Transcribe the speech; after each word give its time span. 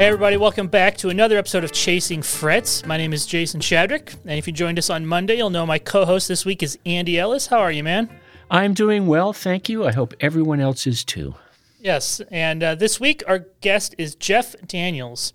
Hey, 0.00 0.06
everybody, 0.06 0.38
welcome 0.38 0.68
back 0.68 0.96
to 0.96 1.10
another 1.10 1.36
episode 1.36 1.62
of 1.62 1.72
Chasing 1.72 2.22
Frets. 2.22 2.86
My 2.86 2.96
name 2.96 3.12
is 3.12 3.26
Jason 3.26 3.60
Shadrick, 3.60 4.16
and 4.24 4.38
if 4.38 4.46
you 4.46 4.52
joined 4.54 4.78
us 4.78 4.88
on 4.88 5.04
Monday, 5.04 5.36
you'll 5.36 5.50
know 5.50 5.66
my 5.66 5.78
co 5.78 6.06
host 6.06 6.26
this 6.26 6.46
week 6.46 6.62
is 6.62 6.78
Andy 6.86 7.18
Ellis. 7.18 7.48
How 7.48 7.58
are 7.58 7.70
you, 7.70 7.84
man? 7.84 8.08
I'm 8.50 8.72
doing 8.72 9.06
well, 9.06 9.34
thank 9.34 9.68
you. 9.68 9.84
I 9.84 9.92
hope 9.92 10.14
everyone 10.18 10.58
else 10.58 10.86
is 10.86 11.04
too. 11.04 11.34
Yes, 11.78 12.22
and 12.30 12.62
uh, 12.62 12.74
this 12.76 12.98
week 12.98 13.22
our 13.28 13.40
guest 13.60 13.94
is 13.98 14.14
Jeff 14.14 14.54
Daniels, 14.66 15.34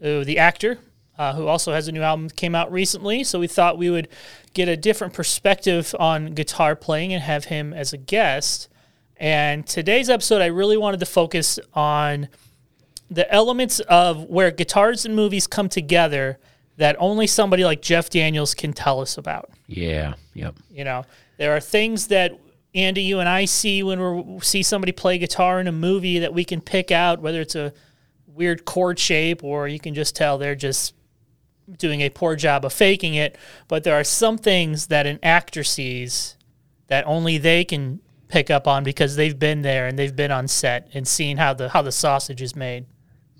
uh, 0.00 0.22
the 0.22 0.38
actor 0.38 0.78
uh, 1.18 1.34
who 1.34 1.48
also 1.48 1.72
has 1.72 1.88
a 1.88 1.92
new 1.92 2.02
album 2.02 2.28
that 2.28 2.36
came 2.36 2.54
out 2.54 2.70
recently. 2.70 3.24
So 3.24 3.40
we 3.40 3.48
thought 3.48 3.78
we 3.78 3.90
would 3.90 4.06
get 4.52 4.68
a 4.68 4.76
different 4.76 5.12
perspective 5.12 5.92
on 5.98 6.34
guitar 6.34 6.76
playing 6.76 7.12
and 7.12 7.20
have 7.20 7.46
him 7.46 7.72
as 7.72 7.92
a 7.92 7.98
guest. 7.98 8.68
And 9.16 9.66
today's 9.66 10.08
episode, 10.08 10.40
I 10.40 10.46
really 10.46 10.76
wanted 10.76 11.00
to 11.00 11.06
focus 11.06 11.58
on 11.72 12.28
the 13.10 13.30
elements 13.32 13.80
of 13.80 14.24
where 14.24 14.50
guitars 14.50 15.04
and 15.04 15.14
movies 15.14 15.46
come 15.46 15.68
together 15.68 16.38
that 16.76 16.96
only 16.98 17.26
somebody 17.26 17.64
like 17.64 17.82
Jeff 17.82 18.10
Daniels 18.10 18.54
can 18.54 18.72
tell 18.72 19.00
us 19.00 19.16
about. 19.16 19.50
Yeah, 19.66 20.14
yep. 20.32 20.56
You 20.70 20.84
know, 20.84 21.04
there 21.36 21.54
are 21.54 21.60
things 21.60 22.08
that 22.08 22.38
Andy, 22.74 23.02
you 23.02 23.20
and 23.20 23.28
I 23.28 23.44
see 23.44 23.82
when 23.82 24.34
we 24.34 24.40
see 24.40 24.62
somebody 24.62 24.90
play 24.90 25.18
guitar 25.18 25.60
in 25.60 25.68
a 25.68 25.72
movie 25.72 26.18
that 26.18 26.34
we 26.34 26.44
can 26.44 26.60
pick 26.60 26.90
out, 26.90 27.20
whether 27.20 27.40
it's 27.40 27.54
a 27.54 27.72
weird 28.26 28.64
chord 28.64 28.98
shape 28.98 29.44
or 29.44 29.68
you 29.68 29.78
can 29.78 29.94
just 29.94 30.16
tell 30.16 30.38
they're 30.38 30.56
just 30.56 30.92
doing 31.78 32.00
a 32.00 32.10
poor 32.10 32.34
job 32.34 32.64
of 32.64 32.72
faking 32.72 33.14
it. 33.14 33.38
But 33.68 33.84
there 33.84 33.94
are 33.94 34.04
some 34.04 34.36
things 34.38 34.88
that 34.88 35.06
an 35.06 35.20
actor 35.22 35.62
sees 35.62 36.36
that 36.88 37.06
only 37.06 37.38
they 37.38 37.64
can 37.64 38.00
pick 38.28 38.50
up 38.50 38.66
on 38.66 38.82
because 38.82 39.14
they've 39.14 39.38
been 39.38 39.62
there 39.62 39.86
and 39.86 39.96
they've 39.96 40.16
been 40.16 40.32
on 40.32 40.48
set 40.48 40.88
and 40.92 41.06
seen 41.06 41.36
how 41.36 41.54
the 41.54 41.68
how 41.68 41.82
the 41.82 41.92
sausage 41.92 42.42
is 42.42 42.56
made. 42.56 42.86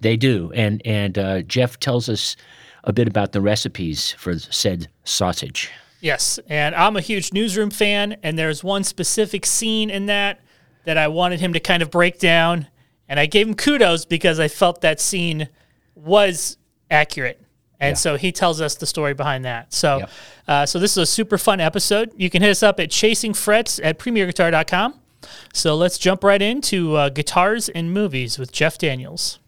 They 0.05 0.17
do, 0.19 0.53
and 0.55 0.81
and 0.85 1.19
uh, 1.19 1.43
Jeff 1.43 1.81
tells 1.81 2.09
us 2.11 2.37
a 2.85 2.93
bit 2.93 3.09
about 3.09 3.33
the 3.33 3.41
recipes 3.41 4.13
for 4.19 4.39
said 4.39 4.89
sausage. 5.05 5.71
Yes, 6.03 6.39
and 6.49 6.75
I'm 6.75 6.97
a 6.97 7.01
huge 7.01 7.33
newsroom 7.33 7.71
fan, 7.71 8.19
and 8.23 8.39
there's 8.39 8.63
one 8.63 8.85
specific 8.85 9.47
scene 9.47 9.89
in 9.89 10.05
that 10.07 10.41
that 10.85 10.99
I 10.99 11.09
wanted 11.09 11.41
him 11.41 11.55
to 11.55 11.61
kind 11.61 11.83
of 11.83 11.91
break 11.91 12.19
down, 12.19 12.67
and 13.09 13.19
I 13.19 13.25
gave 13.25 13.49
him 13.49 13.55
kudos 13.55 14.05
because 14.05 14.39
I 14.39 14.49
felt 14.49 14.83
that 14.83 15.01
scene 15.01 15.49
was 15.95 16.59
accurate. 16.91 17.41
And 17.81 17.93
Yeah. 17.93 17.95
so 17.99 18.17
he 18.17 18.31
tells 18.33 18.61
us 18.61 18.75
the 18.75 18.87
story 18.87 19.15
behind 19.15 19.47
that. 19.47 19.73
So, 19.73 19.99
Yep. 20.01 20.11
uh, 20.49 20.67
so 20.67 20.79
this 20.79 20.93
is 20.93 20.99
a 20.99 21.07
super 21.07 21.39
fun 21.39 21.61
episode. 21.61 22.13
You 22.17 22.29
can 22.29 22.43
hit 22.43 22.51
us 22.51 22.63
up 22.63 22.79
at 22.79 22.91
Chasing 22.91 23.33
Frets 23.33 23.81
at 23.83 23.99
premierguitar.com. 23.99 25.01
So 25.55 25.75
let's 25.75 25.97
jump 25.97 26.23
right 26.23 26.43
into 26.43 26.97
uh, 26.97 27.09
guitars 27.09 27.71
and 27.71 27.93
movies 27.93 28.39
with 28.39 28.53
Jeff 28.53 28.77
Daniels. 28.77 29.39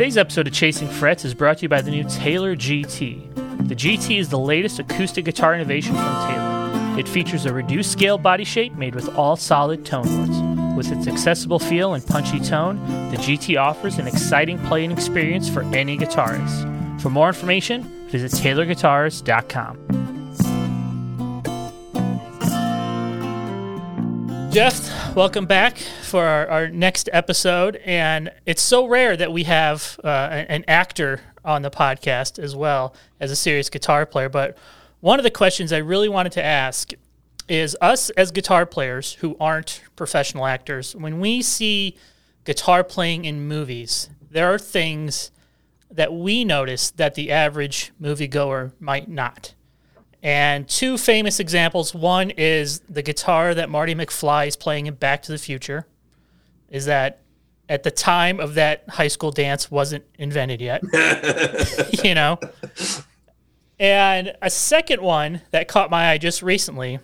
Today's 0.00 0.16
episode 0.16 0.46
of 0.46 0.54
Chasing 0.54 0.88
Frets 0.88 1.26
is 1.26 1.34
brought 1.34 1.58
to 1.58 1.64
you 1.64 1.68
by 1.68 1.82
the 1.82 1.90
new 1.90 2.04
Taylor 2.04 2.56
GT. 2.56 3.68
The 3.68 3.76
GT 3.76 4.18
is 4.18 4.30
the 4.30 4.38
latest 4.38 4.78
acoustic 4.78 5.26
guitar 5.26 5.54
innovation 5.54 5.94
from 5.94 6.26
Taylor. 6.26 6.98
It 6.98 7.06
features 7.06 7.44
a 7.44 7.52
reduced 7.52 7.92
scale 7.92 8.16
body 8.16 8.44
shape 8.44 8.72
made 8.76 8.94
with 8.94 9.14
all 9.14 9.36
solid 9.36 9.84
tone 9.84 10.06
woods. 10.18 10.74
With 10.74 10.90
its 10.90 11.06
accessible 11.06 11.58
feel 11.58 11.92
and 11.92 12.06
punchy 12.06 12.40
tone, 12.40 12.78
the 13.10 13.18
GT 13.18 13.60
offers 13.60 13.98
an 13.98 14.06
exciting 14.06 14.58
playing 14.60 14.90
experience 14.90 15.50
for 15.50 15.64
any 15.64 15.98
guitarist. 15.98 17.02
For 17.02 17.10
more 17.10 17.28
information, 17.28 17.82
visit 18.08 18.32
taylorguitars.com. 18.32 19.99
Jeff, 24.50 25.14
welcome 25.14 25.46
back 25.46 25.78
for 25.78 26.24
our, 26.24 26.48
our 26.48 26.68
next 26.68 27.08
episode. 27.12 27.76
And 27.84 28.32
it's 28.46 28.60
so 28.60 28.84
rare 28.84 29.16
that 29.16 29.32
we 29.32 29.44
have 29.44 30.00
uh, 30.02 30.08
an 30.08 30.46
an 30.48 30.64
actor 30.66 31.20
on 31.44 31.62
the 31.62 31.70
podcast 31.70 32.36
as 32.36 32.56
well 32.56 32.92
as 33.20 33.30
a 33.30 33.36
serious 33.36 33.70
guitar 33.70 34.04
player. 34.06 34.28
But 34.28 34.58
one 34.98 35.20
of 35.20 35.22
the 35.22 35.30
questions 35.30 35.72
I 35.72 35.78
really 35.78 36.08
wanted 36.08 36.32
to 36.32 36.44
ask 36.44 36.90
is 37.48 37.76
us 37.80 38.10
as 38.10 38.32
guitar 38.32 38.66
players 38.66 39.12
who 39.14 39.36
aren't 39.38 39.84
professional 39.94 40.46
actors, 40.46 40.96
when 40.96 41.20
we 41.20 41.42
see 41.42 41.96
guitar 42.44 42.82
playing 42.82 43.26
in 43.26 43.46
movies, 43.46 44.10
there 44.32 44.52
are 44.52 44.58
things 44.58 45.30
that 45.92 46.12
we 46.12 46.44
notice 46.44 46.90
that 46.90 47.14
the 47.14 47.30
average 47.30 47.92
moviegoer 48.02 48.72
might 48.80 49.08
not. 49.08 49.54
And 50.22 50.68
two 50.68 50.98
famous 50.98 51.40
examples. 51.40 51.94
One 51.94 52.30
is 52.30 52.80
the 52.80 53.02
guitar 53.02 53.54
that 53.54 53.70
Marty 53.70 53.94
McFly 53.94 54.48
is 54.48 54.56
playing 54.56 54.86
in 54.86 54.94
Back 54.94 55.22
to 55.22 55.32
the 55.32 55.38
Future. 55.38 55.86
Is 56.68 56.84
that 56.84 57.22
at 57.70 57.84
the 57.84 57.90
time 57.90 58.40
of 58.40 58.54
that 58.54 58.84
high 58.88 59.08
school 59.08 59.30
dance 59.30 59.70
wasn't 59.70 60.04
invented 60.18 60.60
yet. 60.60 60.82
you 62.04 62.14
know? 62.14 62.38
And 63.78 64.34
a 64.42 64.50
second 64.50 65.00
one 65.00 65.42
that 65.52 65.68
caught 65.68 65.88
my 65.88 66.10
eye 66.10 66.18
just 66.18 66.42
recently 66.42 66.98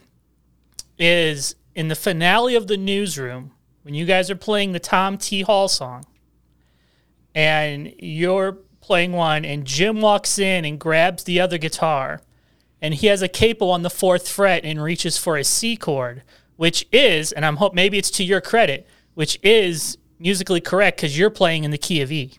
is 0.98 1.54
in 1.74 1.88
the 1.88 1.94
finale 1.94 2.56
of 2.56 2.66
the 2.66 2.76
newsroom 2.76 3.52
when 3.82 3.94
you 3.94 4.04
guys 4.04 4.28
are 4.28 4.36
playing 4.36 4.72
the 4.72 4.80
Tom 4.80 5.16
T. 5.16 5.42
Hall 5.42 5.68
song 5.68 6.04
and 7.32 7.94
you're 7.98 8.58
playing 8.80 9.12
one 9.12 9.44
and 9.44 9.64
Jim 9.64 10.00
walks 10.00 10.38
in 10.38 10.64
and 10.64 10.80
grabs 10.80 11.24
the 11.24 11.38
other 11.38 11.58
guitar 11.58 12.20
and 12.80 12.94
he 12.94 13.06
has 13.06 13.22
a 13.22 13.28
capo 13.28 13.68
on 13.68 13.82
the 13.82 13.90
fourth 13.90 14.28
fret 14.28 14.64
and 14.64 14.82
reaches 14.82 15.18
for 15.18 15.36
a 15.36 15.44
C 15.44 15.76
chord, 15.76 16.22
which 16.56 16.86
is, 16.92 17.32
and 17.32 17.44
I'm 17.44 17.56
hope 17.56 17.74
maybe 17.74 17.98
it's 17.98 18.10
to 18.12 18.24
your 18.24 18.40
credit, 18.40 18.86
which 19.14 19.38
is 19.42 19.98
musically 20.18 20.60
correct 20.60 20.98
because 20.98 21.18
you're 21.18 21.30
playing 21.30 21.64
in 21.64 21.70
the 21.70 21.78
key 21.78 22.00
of 22.00 22.12
E. 22.12 22.32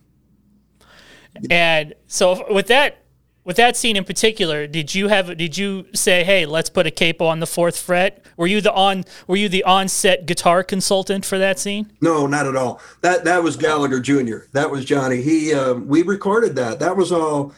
And 1.49 1.93
so 2.07 2.51
with 2.51 2.67
that 2.67 3.03
with 3.47 3.55
that 3.55 3.77
scene 3.77 3.95
in 3.95 4.03
particular, 4.03 4.67
did 4.67 4.93
you 4.93 5.07
have 5.07 5.37
did 5.37 5.57
you 5.57 5.85
say, 5.93 6.25
"Hey, 6.25 6.45
let's 6.45 6.69
put 6.69 6.85
a 6.85 6.91
capo 6.91 7.27
on 7.27 7.39
the 7.39 7.47
fourth 7.47 7.79
fret"? 7.79 8.25
Were 8.35 8.45
you 8.45 8.59
the 8.59 8.73
on 8.73 9.05
were 9.25 9.37
you 9.37 9.47
the 9.47 9.63
on-set 9.63 10.25
guitar 10.25 10.63
consultant 10.63 11.25
for 11.25 11.37
that 11.37 11.57
scene? 11.57 11.93
No, 12.01 12.27
not 12.27 12.45
at 12.45 12.57
all. 12.57 12.81
That 13.01 13.23
that 13.23 13.41
was 13.41 13.55
Gallagher 13.55 14.01
Jr. 14.01 14.49
That 14.51 14.69
was 14.69 14.83
Johnny. 14.83 15.21
He 15.21 15.53
uh, 15.53 15.75
we 15.75 16.01
recorded 16.01 16.57
that. 16.57 16.79
That 16.79 16.97
was 16.97 17.13
all 17.13 17.53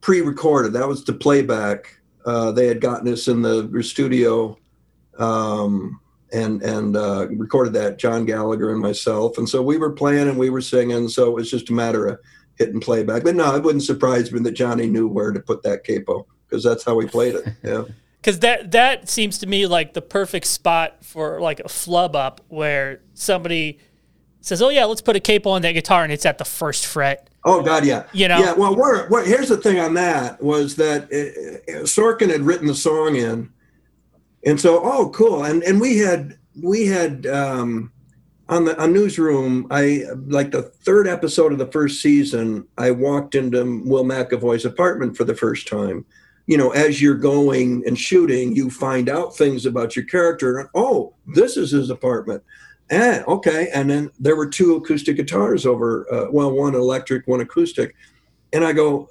pre-recorded. 0.00 0.72
That 0.72 0.88
was 0.88 1.04
the 1.04 1.12
playback. 1.12 1.98
Uh, 2.26 2.50
they 2.50 2.66
had 2.66 2.80
gotten 2.80 3.10
us 3.12 3.28
in 3.28 3.40
the 3.40 3.82
studio 3.82 4.58
um, 5.18 6.00
and 6.32 6.60
and 6.62 6.96
uh, 6.96 7.28
recorded 7.28 7.72
that. 7.74 7.98
John 7.98 8.26
Gallagher 8.26 8.72
and 8.72 8.80
myself, 8.80 9.38
and 9.38 9.48
so 9.48 9.62
we 9.62 9.78
were 9.78 9.92
playing 9.92 10.28
and 10.28 10.38
we 10.38 10.50
were 10.50 10.60
singing. 10.60 11.08
So 11.08 11.28
it 11.28 11.34
was 11.34 11.50
just 11.50 11.70
a 11.70 11.72
matter 11.72 12.06
of 12.06 12.18
hitting 12.56 12.80
playback. 12.80 13.22
But 13.22 13.36
no, 13.36 13.54
it 13.54 13.62
wouldn't 13.62 13.84
surprise 13.84 14.32
me 14.32 14.40
that 14.40 14.52
Johnny 14.52 14.86
knew 14.86 15.06
where 15.08 15.32
to 15.32 15.40
put 15.40 15.62
that 15.62 15.84
capo 15.84 16.26
because 16.48 16.64
that's 16.64 16.84
how 16.84 16.98
he 16.98 17.06
played 17.06 17.36
it. 17.36 17.46
Yeah. 17.62 17.84
Because 18.20 18.40
that 18.40 18.72
that 18.72 19.08
seems 19.08 19.38
to 19.38 19.46
me 19.46 19.68
like 19.68 19.94
the 19.94 20.02
perfect 20.02 20.46
spot 20.46 21.04
for 21.04 21.40
like 21.40 21.60
a 21.60 21.68
flub 21.68 22.16
up 22.16 22.40
where 22.48 23.00
somebody 23.14 23.78
says, 24.40 24.60
"Oh 24.60 24.68
yeah, 24.68 24.84
let's 24.86 25.00
put 25.00 25.14
a 25.14 25.20
capo 25.20 25.50
on 25.50 25.62
that 25.62 25.72
guitar," 25.72 26.02
and 26.02 26.12
it's 26.12 26.26
at 26.26 26.38
the 26.38 26.44
first 26.44 26.86
fret. 26.86 27.30
Oh 27.46 27.62
God, 27.62 27.86
yeah. 27.86 28.06
You 28.12 28.26
know? 28.26 28.40
Yeah. 28.40 28.52
Well, 28.54 28.74
we're, 28.74 29.08
we're, 29.08 29.24
here's 29.24 29.48
the 29.48 29.56
thing 29.56 29.78
on 29.78 29.94
that 29.94 30.42
was 30.42 30.74
that 30.76 31.04
uh, 31.04 31.84
Sorkin 31.84 32.28
had 32.28 32.42
written 32.42 32.66
the 32.66 32.74
song 32.74 33.14
in, 33.14 33.50
and 34.44 34.60
so 34.60 34.80
oh 34.82 35.10
cool, 35.10 35.44
and 35.44 35.62
and 35.62 35.80
we 35.80 35.98
had 35.98 36.36
we 36.60 36.86
had 36.86 37.24
um, 37.26 37.92
on 38.48 38.64
the 38.64 38.80
on 38.82 38.92
newsroom, 38.92 39.68
I 39.70 40.02
like 40.26 40.50
the 40.50 40.62
third 40.62 41.06
episode 41.06 41.52
of 41.52 41.58
the 41.58 41.70
first 41.70 42.02
season. 42.02 42.66
I 42.78 42.90
walked 42.90 43.36
into 43.36 43.82
Will 43.84 44.04
McAvoy's 44.04 44.64
apartment 44.64 45.16
for 45.16 45.22
the 45.22 45.34
first 45.34 45.68
time. 45.68 46.04
You 46.46 46.56
know, 46.56 46.70
as 46.70 47.00
you're 47.00 47.14
going 47.14 47.84
and 47.86 47.98
shooting, 47.98 48.54
you 48.56 48.70
find 48.70 49.08
out 49.08 49.36
things 49.36 49.66
about 49.66 49.94
your 49.94 50.04
character. 50.04 50.68
Oh, 50.74 51.14
this 51.26 51.56
is 51.56 51.70
his 51.70 51.90
apartment. 51.90 52.42
Eh, 52.90 53.22
okay. 53.26 53.68
And 53.74 53.90
then 53.90 54.10
there 54.18 54.36
were 54.36 54.48
two 54.48 54.76
acoustic 54.76 55.16
guitars 55.16 55.66
over. 55.66 56.06
Uh, 56.12 56.30
well, 56.30 56.52
one 56.52 56.74
electric, 56.74 57.26
one 57.26 57.40
acoustic. 57.40 57.94
And 58.52 58.64
I 58.64 58.72
go, 58.72 59.08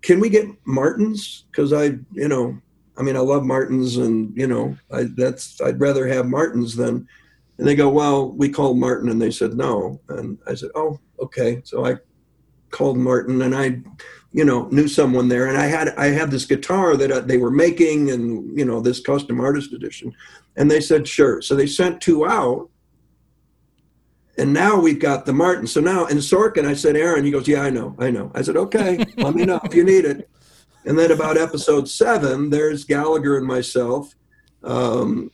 can 0.00 0.20
we 0.20 0.28
get 0.28 0.46
Martins? 0.64 1.44
Because 1.50 1.72
I, 1.72 1.96
you 2.12 2.28
know, 2.28 2.60
I 2.96 3.02
mean, 3.02 3.16
I 3.16 3.20
love 3.20 3.44
Martins, 3.44 3.96
and 3.96 4.36
you 4.36 4.46
know, 4.46 4.76
I 4.92 5.04
that's 5.16 5.60
I'd 5.60 5.80
rather 5.80 6.06
have 6.06 6.26
Martins 6.26 6.76
than. 6.76 7.08
And 7.58 7.68
they 7.68 7.74
go, 7.74 7.88
well, 7.88 8.30
we 8.30 8.48
called 8.48 8.78
Martin, 8.78 9.08
and 9.08 9.20
they 9.20 9.30
said 9.30 9.54
no. 9.54 10.00
And 10.08 10.38
I 10.48 10.54
said, 10.54 10.70
oh, 10.74 10.98
okay. 11.20 11.60
So 11.64 11.86
I 11.86 11.96
called 12.70 12.96
Martin, 12.96 13.42
and 13.42 13.54
I, 13.54 13.80
you 14.32 14.44
know, 14.44 14.66
knew 14.68 14.88
someone 14.88 15.28
there, 15.28 15.46
and 15.46 15.58
I 15.58 15.66
had 15.66 15.90
I 15.96 16.06
had 16.06 16.30
this 16.30 16.46
guitar 16.46 16.96
that 16.96 17.10
uh, 17.10 17.20
they 17.20 17.36
were 17.36 17.50
making, 17.50 18.10
and 18.10 18.58
you 18.58 18.64
know, 18.64 18.80
this 18.80 19.00
custom 19.00 19.40
artist 19.40 19.72
edition, 19.72 20.14
and 20.56 20.70
they 20.70 20.80
said 20.80 21.06
sure. 21.06 21.42
So 21.42 21.54
they 21.54 21.66
sent 21.66 22.00
two 22.00 22.26
out, 22.26 22.70
and 24.38 24.52
now 24.52 24.80
we've 24.80 24.98
got 24.98 25.26
the 25.26 25.32
Martin. 25.32 25.66
So 25.66 25.80
now 25.80 26.06
in 26.06 26.18
Sorkin, 26.18 26.66
I 26.66 26.74
said, 26.74 26.96
Aaron, 26.96 27.24
he 27.24 27.30
goes, 27.30 27.46
yeah, 27.46 27.62
I 27.62 27.70
know, 27.70 27.94
I 27.98 28.10
know. 28.10 28.30
I 28.34 28.42
said, 28.42 28.56
okay, 28.56 29.04
let 29.16 29.34
me 29.34 29.44
know 29.44 29.60
if 29.64 29.74
you 29.74 29.84
need 29.84 30.04
it. 30.04 30.28
And 30.84 30.98
then 30.98 31.12
about 31.12 31.36
episode 31.36 31.88
seven, 31.88 32.50
there's 32.50 32.84
Gallagher 32.84 33.36
and 33.36 33.46
myself 33.46 34.14
um, 34.64 35.30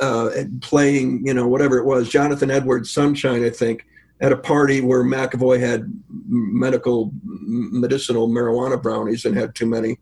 uh, 0.00 0.30
playing, 0.60 1.26
you 1.26 1.34
know, 1.34 1.46
whatever 1.46 1.78
it 1.78 1.84
was, 1.84 2.08
Jonathan 2.08 2.50
Edwards' 2.50 2.90
Sunshine, 2.90 3.44
I 3.44 3.50
think, 3.50 3.86
at 4.20 4.32
a 4.32 4.36
party 4.36 4.80
where 4.80 5.04
McAvoy 5.04 5.60
had 5.60 5.92
medical, 6.08 7.12
medicinal 7.22 8.28
marijuana 8.28 8.82
brownies 8.82 9.24
and 9.24 9.36
had 9.36 9.54
too 9.54 9.66
many. 9.66 9.98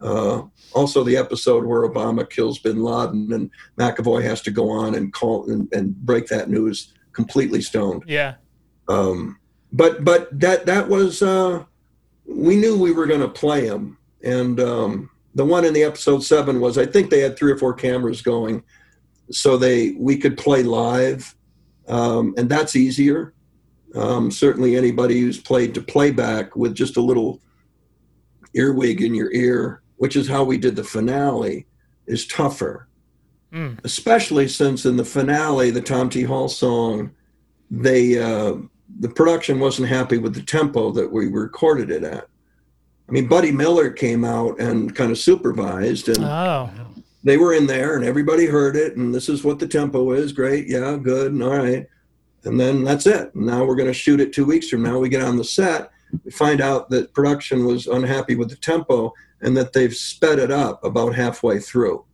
Uh, 0.00 0.42
also, 0.72 1.02
the 1.02 1.16
episode 1.16 1.64
where 1.64 1.88
Obama 1.88 2.28
kills 2.28 2.58
bin 2.58 2.82
Laden 2.82 3.32
and 3.32 3.50
McAvoy 3.76 4.22
has 4.22 4.40
to 4.42 4.50
go 4.50 4.70
on 4.70 4.94
and 4.94 5.12
call 5.12 5.50
and, 5.50 5.68
and 5.72 5.94
break 5.96 6.26
that 6.28 6.48
news 6.48 6.94
completely 7.12 7.60
stoned. 7.60 8.04
Yeah. 8.06 8.34
Um, 8.88 9.38
but 9.72 10.04
but 10.04 10.28
that 10.40 10.66
that 10.66 10.88
was 10.88 11.20
uh, 11.20 11.64
we 12.26 12.56
knew 12.56 12.78
we 12.78 12.92
were 12.92 13.06
going 13.06 13.20
to 13.20 13.28
play 13.28 13.66
him, 13.66 13.98
and 14.22 14.60
um, 14.60 15.10
the 15.34 15.44
one 15.44 15.64
in 15.64 15.74
the 15.74 15.82
episode 15.82 16.22
seven 16.22 16.60
was 16.60 16.78
I 16.78 16.86
think 16.86 17.10
they 17.10 17.20
had 17.20 17.36
three 17.36 17.52
or 17.52 17.58
four 17.58 17.74
cameras 17.74 18.22
going, 18.22 18.62
so 19.30 19.56
they 19.56 19.90
we 19.92 20.16
could 20.16 20.38
play 20.38 20.62
live, 20.62 21.34
um, 21.88 22.34
and 22.38 22.48
that's 22.48 22.76
easier. 22.76 23.34
Um, 23.98 24.30
certainly, 24.30 24.76
anybody 24.76 25.20
who's 25.20 25.40
played 25.40 25.74
to 25.74 25.82
playback 25.82 26.54
with 26.54 26.74
just 26.74 26.96
a 26.96 27.02
little 27.02 27.40
earwig 28.54 29.02
in 29.02 29.14
your 29.14 29.32
ear, 29.32 29.82
which 29.96 30.14
is 30.14 30.28
how 30.28 30.44
we 30.44 30.56
did 30.56 30.76
the 30.76 30.84
finale, 30.84 31.66
is 32.06 32.26
tougher. 32.26 32.88
Mm. 33.52 33.78
Especially 33.84 34.46
since 34.46 34.86
in 34.86 34.96
the 34.96 35.04
finale, 35.04 35.70
the 35.70 35.80
Tom 35.80 36.10
T. 36.10 36.22
Hall 36.22 36.48
song, 36.48 37.10
they 37.70 38.18
uh, 38.18 38.54
the 39.00 39.08
production 39.08 39.58
wasn't 39.58 39.88
happy 39.88 40.18
with 40.18 40.34
the 40.34 40.42
tempo 40.42 40.92
that 40.92 41.10
we 41.10 41.26
recorded 41.26 41.90
it 41.90 42.04
at. 42.04 42.28
I 43.08 43.12
mean, 43.12 43.26
Buddy 43.26 43.50
Miller 43.50 43.90
came 43.90 44.24
out 44.24 44.60
and 44.60 44.94
kind 44.94 45.10
of 45.10 45.18
supervised, 45.18 46.08
and 46.08 46.24
oh. 46.24 46.70
they 47.24 47.38
were 47.38 47.54
in 47.54 47.66
there, 47.66 47.96
and 47.96 48.04
everybody 48.04 48.46
heard 48.46 48.76
it, 48.76 48.96
and 48.96 49.14
this 49.14 49.28
is 49.28 49.44
what 49.44 49.58
the 49.58 49.66
tempo 49.66 50.12
is. 50.12 50.32
Great, 50.32 50.68
yeah, 50.68 50.96
good, 50.96 51.32
and 51.32 51.42
all 51.42 51.56
right, 51.56 51.86
and 52.44 52.58
then 52.58 52.84
that's 52.84 53.06
it. 53.06 53.34
Now 53.34 53.64
we're 53.64 53.76
going 53.76 53.88
to 53.88 53.94
shoot 53.94 54.20
it 54.20 54.32
two 54.32 54.44
weeks 54.44 54.68
from 54.68 54.82
now. 54.82 54.98
We 54.98 55.08
get 55.08 55.22
on 55.22 55.36
the 55.36 55.44
set, 55.44 55.90
we 56.24 56.30
find 56.30 56.60
out 56.60 56.88
that 56.90 57.12
production 57.12 57.66
was 57.66 57.86
unhappy 57.86 58.36
with 58.36 58.50
the 58.50 58.56
tempo, 58.56 59.12
and 59.40 59.56
that 59.56 59.72
they've 59.72 59.94
sped 59.94 60.38
it 60.38 60.50
up 60.50 60.82
about 60.84 61.14
halfway 61.14 61.58
through. 61.58 62.04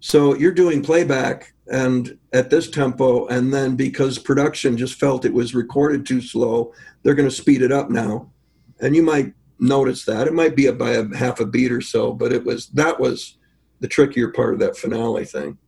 So 0.00 0.34
you're 0.34 0.52
doing 0.52 0.82
playback 0.82 1.52
and 1.70 2.18
at 2.32 2.50
this 2.50 2.68
tempo, 2.68 3.26
and 3.28 3.52
then 3.52 3.76
because 3.76 4.18
production 4.18 4.76
just 4.76 4.98
felt 4.98 5.24
it 5.24 5.32
was 5.32 5.54
recorded 5.54 6.04
too 6.04 6.20
slow, 6.20 6.72
they're 7.02 7.14
going 7.14 7.28
to 7.28 7.34
speed 7.34 7.62
it 7.62 7.70
up 7.70 7.90
now, 7.90 8.30
and 8.80 8.96
you 8.96 9.02
might 9.02 9.34
notice 9.60 10.04
that 10.06 10.26
it 10.26 10.32
might 10.32 10.56
be 10.56 10.70
by 10.70 10.92
a 10.92 11.14
half 11.14 11.38
a 11.38 11.46
beat 11.46 11.70
or 11.70 11.80
so, 11.80 12.12
but 12.12 12.32
it 12.32 12.44
was 12.44 12.68
that 12.68 12.98
was 12.98 13.36
the 13.80 13.88
trickier 13.88 14.30
part 14.32 14.54
of 14.54 14.60
that 14.60 14.76
finale 14.76 15.24
thing. 15.24 15.58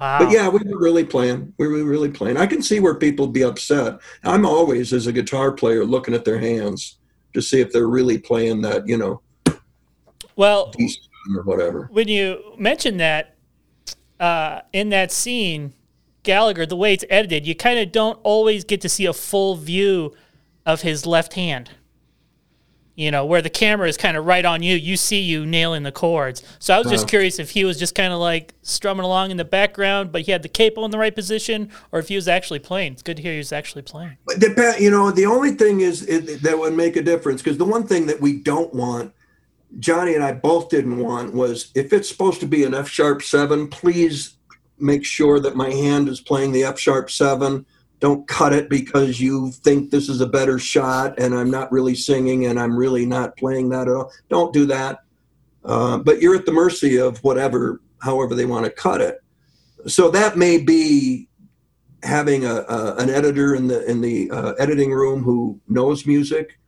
Wow. 0.00 0.18
But 0.18 0.30
yeah, 0.30 0.48
we 0.48 0.58
were 0.58 0.78
really 0.78 1.04
playing. 1.04 1.52
We 1.58 1.68
were 1.68 1.84
really 1.84 2.10
playing. 2.10 2.36
I 2.36 2.46
can 2.46 2.62
see 2.62 2.80
where 2.80 2.94
people 2.94 3.26
be 3.26 3.42
upset. 3.44 3.98
I'm 4.24 4.44
always, 4.44 4.92
as 4.92 5.06
a 5.06 5.12
guitar 5.12 5.52
player, 5.52 5.84
looking 5.84 6.14
at 6.14 6.24
their 6.24 6.38
hands 6.38 6.98
to 7.32 7.40
see 7.40 7.60
if 7.60 7.72
they're 7.72 7.88
really 7.88 8.18
playing 8.18 8.62
that, 8.62 8.86
you 8.86 8.96
know, 8.96 9.22
well, 10.36 10.72
or 11.34 11.42
whatever. 11.42 11.88
When 11.92 12.08
you 12.08 12.54
mention 12.58 12.98
that, 12.98 13.36
uh, 14.20 14.60
in 14.72 14.90
that 14.90 15.12
scene, 15.12 15.72
Gallagher, 16.22 16.66
the 16.66 16.76
way 16.76 16.92
it's 16.92 17.04
edited, 17.08 17.46
you 17.46 17.54
kind 17.54 17.78
of 17.78 17.92
don't 17.92 18.18
always 18.22 18.64
get 18.64 18.80
to 18.82 18.88
see 18.88 19.06
a 19.06 19.12
full 19.12 19.56
view 19.56 20.14
of 20.64 20.82
his 20.82 21.06
left 21.06 21.34
hand. 21.34 21.70
You 22.96 23.10
know, 23.10 23.26
where 23.26 23.42
the 23.42 23.50
camera 23.50 23.88
is 23.88 23.98
kind 23.98 24.16
of 24.16 24.24
right 24.24 24.44
on 24.44 24.62
you, 24.62 24.74
you 24.74 24.96
see 24.96 25.20
you 25.20 25.44
nailing 25.44 25.82
the 25.82 25.92
chords. 25.92 26.42
So 26.58 26.74
I 26.74 26.78
was 26.78 26.88
just 26.88 27.06
curious 27.06 27.38
if 27.38 27.50
he 27.50 27.64
was 27.64 27.78
just 27.78 27.94
kind 27.94 28.10
of 28.10 28.18
like 28.18 28.54
strumming 28.62 29.04
along 29.04 29.30
in 29.30 29.36
the 29.36 29.44
background, 29.44 30.12
but 30.12 30.22
he 30.22 30.32
had 30.32 30.42
the 30.42 30.48
capo 30.48 30.82
in 30.86 30.90
the 30.90 30.98
right 30.98 31.14
position, 31.14 31.70
or 31.92 31.98
if 31.98 32.08
he 32.08 32.16
was 32.16 32.26
actually 32.26 32.60
playing. 32.60 32.94
It's 32.94 33.02
good 33.02 33.18
to 33.18 33.22
hear 33.22 33.32
he 33.32 33.38
was 33.38 33.52
actually 33.52 33.82
playing. 33.82 34.16
But 34.24 34.40
depend, 34.40 34.80
you 34.80 34.90
know, 34.90 35.10
the 35.10 35.26
only 35.26 35.52
thing 35.52 35.80
is 35.80 36.06
it, 36.08 36.42
that 36.42 36.58
would 36.58 36.72
make 36.72 36.96
a 36.96 37.02
difference 37.02 37.42
because 37.42 37.58
the 37.58 37.66
one 37.66 37.86
thing 37.86 38.06
that 38.06 38.18
we 38.18 38.38
don't 38.38 38.72
want 38.72 39.12
Johnny 39.78 40.14
and 40.14 40.24
I 40.24 40.32
both 40.32 40.70
didn't 40.70 40.98
want 40.98 41.34
was 41.34 41.70
if 41.74 41.92
it's 41.92 42.08
supposed 42.08 42.40
to 42.40 42.46
be 42.46 42.64
an 42.64 42.74
F 42.74 42.88
sharp 42.88 43.22
seven, 43.22 43.68
please 43.68 44.36
make 44.78 45.04
sure 45.04 45.40
that 45.40 45.56
my 45.56 45.70
hand 45.70 46.08
is 46.08 46.20
playing 46.20 46.52
the 46.52 46.64
F 46.64 46.78
sharp 46.78 47.10
seven. 47.10 47.66
Don't 47.98 48.28
cut 48.28 48.52
it 48.52 48.68
because 48.68 49.20
you 49.20 49.50
think 49.50 49.90
this 49.90 50.08
is 50.08 50.20
a 50.20 50.26
better 50.26 50.58
shot 50.58 51.18
and 51.18 51.34
I'm 51.34 51.50
not 51.50 51.72
really 51.72 51.94
singing 51.94 52.46
and 52.46 52.60
I'm 52.60 52.76
really 52.76 53.06
not 53.06 53.36
playing 53.36 53.70
that 53.70 53.88
at 53.88 53.94
all. 53.94 54.12
Don't 54.28 54.52
do 54.52 54.66
that. 54.66 55.00
Uh, 55.64 55.98
but 55.98 56.20
you're 56.20 56.36
at 56.36 56.46
the 56.46 56.52
mercy 56.52 56.98
of 56.98 57.18
whatever, 57.24 57.80
however 58.02 58.34
they 58.34 58.44
want 58.44 58.64
to 58.64 58.70
cut 58.70 59.00
it. 59.00 59.18
So 59.86 60.10
that 60.10 60.36
may 60.36 60.58
be 60.58 61.28
having 62.02 62.44
a, 62.44 62.54
a 62.68 62.96
an 62.96 63.10
editor 63.10 63.54
in 63.54 63.66
the 63.66 63.84
in 63.90 64.00
the 64.00 64.30
uh, 64.30 64.52
editing 64.58 64.92
room 64.92 65.22
who 65.22 65.60
knows 65.68 66.06
music 66.06 66.58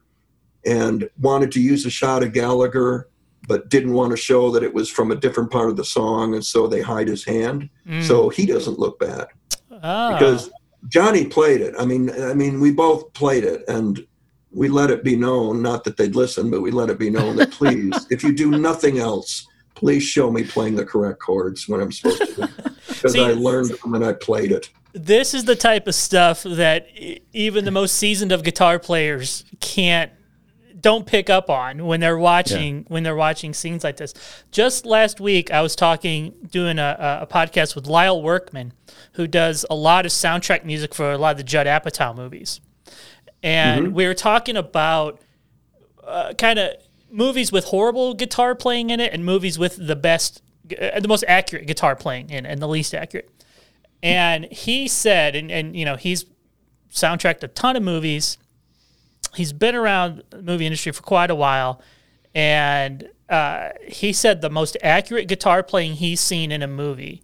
and 0.67 1.09
wanted 1.21 1.53
to 1.53 1.61
use 1.61 1.87
a 1.87 1.91
shot 1.91 2.23
of 2.23 2.33
Gallagher, 2.33 3.09
but 3.47 3.69
didn't 3.69 3.93
want 3.93 4.11
to 4.11 4.17
show 4.17 4.51
that 4.51 4.63
it 4.63 4.75
was 4.75 4.91
from 4.91 5.11
a 5.11 5.17
different 5.17 5.51
part 5.51 5.71
of 5.71 5.77
the 5.77 5.85
song, 5.85 6.35
and 6.35 6.45
so 6.45 6.67
they 6.67 6.83
hide 6.83 7.09
his 7.09 7.25
hand, 7.25 7.71
mm. 7.87 8.03
so 8.03 8.29
he 8.29 8.45
doesn't 8.45 8.79
look 8.79 8.99
bad. 8.99 9.29
Oh. 9.71 10.13
Because 10.15 10.51
Johnny 10.87 11.25
played 11.27 11.61
it. 11.61 11.75
I 11.79 11.85
mean, 11.85 12.11
I 12.11 12.35
mean, 12.35 12.61
we 12.61 12.71
both 12.71 13.13
played 13.13 13.45
it, 13.45 13.65
and 13.69 14.07
we 14.51 14.69
let 14.69 14.91
it 14.91 15.03
be 15.05 15.17
known, 15.17 15.61
not 15.61 15.85
that 15.85 15.97
they'd 15.97 16.15
listen, 16.15 16.51
but 16.51 16.63
we 16.63 16.71
let 16.71 16.89
it 16.89 16.99
be 16.99 17.11
known 17.11 17.37
that 17.37 17.51
please, 17.51 17.93
if 18.11 18.23
you 18.23 18.33
do 18.33 18.51
nothing 18.53 18.99
else, 18.99 19.47
please 19.75 20.03
show 20.03 20.31
me 20.31 20.45
playing 20.45 20.75
the 20.75 20.85
correct 20.85 21.21
chords 21.21 21.69
when 21.69 21.81
I'm 21.81 21.93
supposed 21.93 22.35
to, 22.37 22.49
because 22.89 23.17
I 23.17 23.33
learned 23.33 23.71
them 23.71 23.95
and 23.95 24.05
I 24.05 24.13
played 24.13 24.53
it. 24.53 24.71
This 24.93 25.35
is 25.35 25.45
the 25.45 25.55
type 25.55 25.87
of 25.87 25.95
stuff 25.95 26.43
that 26.45 26.89
even 27.33 27.65
the 27.65 27.71
most 27.71 27.97
seasoned 27.97 28.33
of 28.33 28.43
guitar 28.43 28.79
players 28.79 29.45
can't 29.61 30.11
don't 30.81 31.07
pick 31.07 31.29
up 31.29 31.51
on 31.51 31.87
when 31.87 32.01
they're 32.01 32.19
watching 32.19 32.79
yeah. 32.79 32.85
when 32.89 33.03
they're 33.03 33.17
watching 33.17 33.53
scenes 33.53 33.85
like 33.85 33.97
this. 33.97 34.15
Just 34.51 34.87
last 34.87 35.21
week, 35.21 35.51
I 35.51 35.61
was 35.61 35.75
talking 35.75 36.35
doing 36.51 36.79
a, 36.79 37.19
a 37.23 37.27
podcast 37.27 37.75
with 37.75 37.87
Lyle 37.87 38.23
Workman, 38.23 38.73
who 39.13 39.27
does 39.27 39.65
a 39.71 39.75
lot 39.75 40.07
of 40.07 40.13
soundtrack 40.13 40.65
music 40.65 40.95
for 40.95 41.13
a 41.13 41.19
lot 41.19 41.33
of 41.33 41.37
the 41.39 41.45
Judd 41.45 41.67
Apatow 41.67 42.15
movies, 42.15 42.61
and 43.43 43.87
mm-hmm. 43.87 43.95
we 43.95 44.07
were 44.07 44.15
talking 44.15 44.57
about 44.57 45.21
uh, 46.05 46.33
kind 46.35 46.59
of 46.59 46.73
movies 47.11 47.53
with 47.53 47.65
horrible 47.67 48.15
guitar 48.15 48.55
playing 48.55 48.91
in 48.91 49.01
it 49.01 49.13
and 49.13 49.25
movies 49.25 49.59
with 49.59 49.87
the 49.87 49.97
best, 49.97 50.43
uh, 50.81 51.01
the 51.01 51.09
most 51.09 51.25
accurate 51.27 51.67
guitar 51.67 51.97
playing 51.97 52.31
in 52.31 52.45
it 52.45 52.49
and 52.49 52.61
the 52.61 52.69
least 52.69 52.95
accurate. 52.95 53.31
And 54.03 54.45
he 54.47 54.89
said, 54.89 55.35
and, 55.35 55.51
and 55.51 55.75
you 55.75 55.85
know, 55.85 55.97
he's 55.97 56.25
soundtracked 56.91 57.43
a 57.43 57.49
ton 57.49 57.77
of 57.77 57.83
movies 57.83 58.39
he's 59.39 59.53
been 59.53 59.75
around 59.75 60.23
the 60.31 60.43
movie 60.43 60.67
industry 60.67 60.93
for 60.93 61.03
quite 61.03 61.31
a 61.31 61.35
while, 61.35 61.81
and 62.35 63.09
uh, 63.29 63.71
he 63.87 64.13
said 64.13 64.43
the 64.43 64.51
most 64.51 64.77
accurate 64.83 65.29
guitar 65.29 65.63
playing 65.63 65.95
he's 65.95 66.21
seen 66.21 66.53
in 66.53 66.63
a 66.63 66.67
movie 66.67 67.23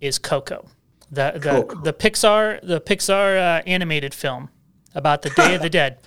is 0.00 0.18
Coco, 0.18 0.68
the 1.10 1.32
the, 1.34 1.40
Coco. 1.40 1.82
the 1.82 1.92
Pixar 1.92 2.60
the 2.62 2.80
Pixar 2.80 3.36
uh, 3.36 3.62
animated 3.66 4.14
film 4.14 4.50
about 4.94 5.22
the 5.22 5.30
Day 5.30 5.54
of 5.54 5.62
the 5.62 5.70
Dead. 5.80 5.98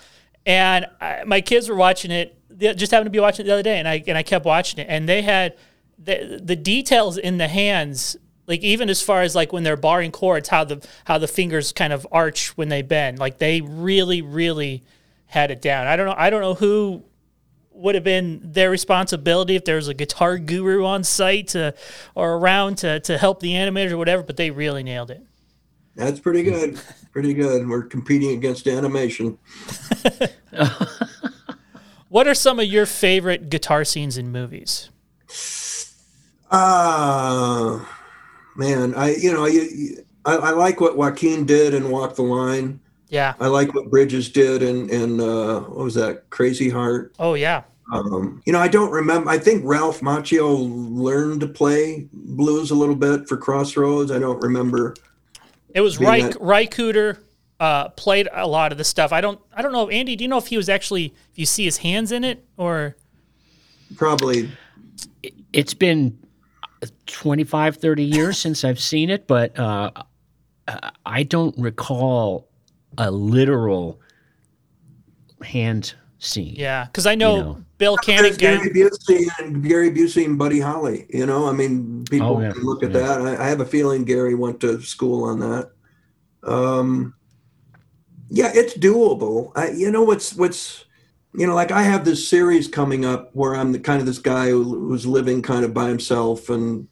And 0.45 0.85
I, 1.01 1.23
my 1.25 1.41
kids 1.41 1.67
were 1.67 1.75
watching 1.75 2.09
it, 2.09 2.37
just 2.57 2.91
happened 2.91 3.07
to 3.07 3.11
be 3.11 3.19
watching 3.19 3.45
it 3.45 3.47
the 3.47 3.53
other 3.53 3.63
day, 3.63 3.79
and 3.79 3.87
I 3.87 4.03
and 4.07 4.17
I 4.17 4.23
kept 4.23 4.45
watching 4.45 4.79
it, 4.79 4.87
and 4.89 5.09
they 5.09 5.21
had 5.21 5.57
the 5.97 6.39
the 6.41 6.55
details 6.55 7.17
in 7.17 7.37
the 7.37 7.47
hands 7.47 8.15
Like 8.47 8.61
even 8.61 8.89
as 8.89 9.01
far 9.01 9.23
as 9.23 9.35
like 9.35 9.51
when 9.51 9.63
they're 9.63 9.75
barring 9.77 10.11
chords, 10.11 10.49
how 10.49 10.63
the 10.63 10.87
how 11.05 11.17
the 11.17 11.27
fingers 11.27 11.73
kind 11.73 11.91
of 11.91 12.07
arch 12.11 12.55
when 12.57 12.69
they 12.69 12.81
bend. 12.81 13.19
Like 13.19 13.39
they 13.39 13.61
really, 13.61 14.21
really 14.21 14.83
had 15.27 15.51
it 15.51 15.61
down. 15.61 15.87
I 15.87 15.95
don't 15.95 16.07
know. 16.07 16.15
I 16.17 16.29
don't 16.29 16.41
know 16.41 16.55
who 16.55 17.03
would 17.71 17.95
have 17.95 18.03
been 18.03 18.41
their 18.43 18.69
responsibility 18.71 19.55
if 19.55 19.65
there 19.65 19.75
was 19.75 19.87
a 19.87 19.93
guitar 19.93 20.37
guru 20.39 20.83
on 20.83 21.03
site 21.03 21.49
to, 21.49 21.75
or 22.15 22.33
around 22.37 22.79
to, 22.79 22.99
to 23.01 23.17
help 23.17 23.39
the 23.39 23.51
animators 23.51 23.91
or 23.91 23.97
whatever, 23.97 24.23
but 24.23 24.35
they 24.35 24.49
really 24.49 24.83
nailed 24.83 25.11
it. 25.11 25.21
That's 25.95 26.19
pretty 26.19 26.43
good. 26.43 26.79
pretty 27.11 27.33
good. 27.33 27.67
We're 27.67 27.83
competing 27.83 28.31
against 28.31 28.67
animation. 28.67 29.37
what 32.09 32.27
are 32.27 32.35
some 32.35 32.59
of 32.59 32.65
your 32.65 32.85
favorite 32.85 33.49
guitar 33.49 33.83
scenes 33.83 34.17
in 34.17 34.31
movies? 34.31 34.89
Ah, 36.49 37.81
uh, 37.81 37.85
man, 38.55 38.95
I 38.95 39.15
you 39.15 39.33
know 39.33 39.45
I, 39.45 39.97
I, 40.25 40.35
I 40.35 40.51
like 40.51 40.79
what 40.79 40.95
Joaquin 40.95 41.45
did 41.45 41.73
in 41.73 41.89
Walk 41.89 42.15
the 42.15 42.21
Line. 42.21 42.79
Yeah. 43.09 43.33
I 43.39 43.47
like 43.47 43.73
what 43.73 43.89
Bridges 43.89 44.29
did 44.29 44.61
and 44.63 44.89
and 44.89 45.21
uh, 45.21 45.61
what 45.61 45.85
was 45.85 45.95
that? 45.95 46.29
Crazy 46.29 46.69
Heart. 46.69 47.15
Oh 47.19 47.33
yeah. 47.33 47.63
Um, 47.93 48.41
you 48.45 48.51
know, 48.51 48.59
I 48.59 48.67
don't 48.67 48.91
remember. 48.91 49.29
I 49.29 49.37
think 49.37 49.63
Ralph 49.65 50.01
Macchio 50.01 50.67
learned 50.93 51.39
to 51.41 51.47
play 51.47 52.07
blues 52.11 52.71
a 52.71 52.75
little 52.75 52.95
bit 52.95 53.29
for 53.29 53.37
Crossroads. 53.37 54.11
I 54.11 54.19
don't 54.19 54.41
remember. 54.41 54.93
It 55.73 55.79
was 55.81 55.97
Ry, 55.99 56.31
Ry 56.41 56.65
Cooder 56.65 57.19
uh, 57.59 57.89
played 57.89 58.27
a 58.33 58.45
lot 58.45 58.71
of 58.71 58.77
the 58.77 58.83
stuff. 58.83 59.13
I 59.13 59.21
don't. 59.21 59.39
I 59.53 59.61
don't 59.61 59.71
know, 59.71 59.89
Andy. 59.89 60.15
Do 60.15 60.23
you 60.23 60.27
know 60.27 60.37
if 60.37 60.47
he 60.47 60.57
was 60.57 60.67
actually? 60.67 61.13
If 61.31 61.39
you 61.39 61.45
see 61.45 61.63
his 61.63 61.77
hands 61.77 62.11
in 62.11 62.23
it, 62.23 62.45
or 62.57 62.97
probably. 63.95 64.51
It's 65.53 65.73
been 65.73 66.19
25, 67.07 67.77
30 67.77 68.03
years 68.03 68.37
since 68.37 68.63
I've 68.63 68.79
seen 68.79 69.09
it, 69.09 69.27
but 69.27 69.57
uh, 69.57 69.91
I 71.05 71.23
don't 71.23 71.57
recall 71.57 72.47
a 72.97 73.11
literal 73.11 73.99
hand 75.41 75.93
scene. 76.19 76.55
Yeah, 76.55 76.85
because 76.85 77.05
I 77.05 77.15
know, 77.15 77.35
you 77.35 77.43
know, 77.43 77.63
Bill 77.77 77.97
Cannon. 77.97 78.35
Gary 78.35 78.69
Busey 78.69 79.27
and 79.39 79.63
Gary 79.63 79.91
Busey 79.91 80.25
and 80.25 80.37
Buddy 80.37 80.59
Holly. 80.59 81.05
You 81.09 81.25
know, 81.25 81.47
I 81.47 81.53
mean, 81.53 82.05
people 82.09 82.37
oh, 82.37 82.41
yeah. 82.41 82.51
can 82.51 82.63
look 82.63 82.83
at 82.83 82.91
yeah. 82.91 82.99
that. 82.99 83.21
I, 83.21 83.45
I, 83.45 83.49
have 83.49 83.61
a 83.61 83.65
feeling 83.65 84.03
Gary 84.03 84.35
went 84.35 84.59
to 84.61 84.81
school 84.81 85.23
on 85.25 85.39
that. 85.39 85.71
Um, 86.43 87.13
yeah, 88.29 88.51
it's 88.53 88.77
doable. 88.77 89.51
I, 89.55 89.69
you 89.71 89.91
know, 89.91 90.03
what's 90.03 90.33
what's 90.33 90.85
you 91.33 91.45
know, 91.45 91.53
like 91.53 91.71
I 91.71 91.83
have 91.83 92.03
this 92.03 92.27
series 92.27 92.67
coming 92.67 93.05
up 93.05 93.29
where 93.33 93.55
I'm 93.55 93.71
the 93.71 93.79
kind 93.79 93.99
of 93.99 94.07
this 94.07 94.19
guy 94.19 94.49
who, 94.49 94.63
who's 94.63 95.05
living 95.05 95.41
kind 95.41 95.63
of 95.63 95.73
by 95.73 95.87
himself 95.87 96.49
and 96.49 96.87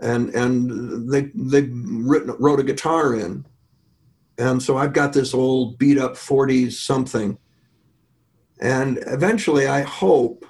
and 0.00 0.30
and 0.30 1.10
they 1.10 1.30
they 1.34 1.62
written, 1.62 2.34
wrote 2.38 2.58
a 2.58 2.64
guitar 2.64 3.14
in 3.14 3.44
and 4.38 4.62
so 4.62 4.76
I've 4.76 4.92
got 4.92 5.12
this 5.12 5.34
old 5.34 5.78
beat 5.78 5.98
up 5.98 6.14
40s 6.14 6.72
something. 6.72 7.38
And 8.60 8.98
eventually 9.06 9.66
I 9.66 9.82
hope 9.82 10.46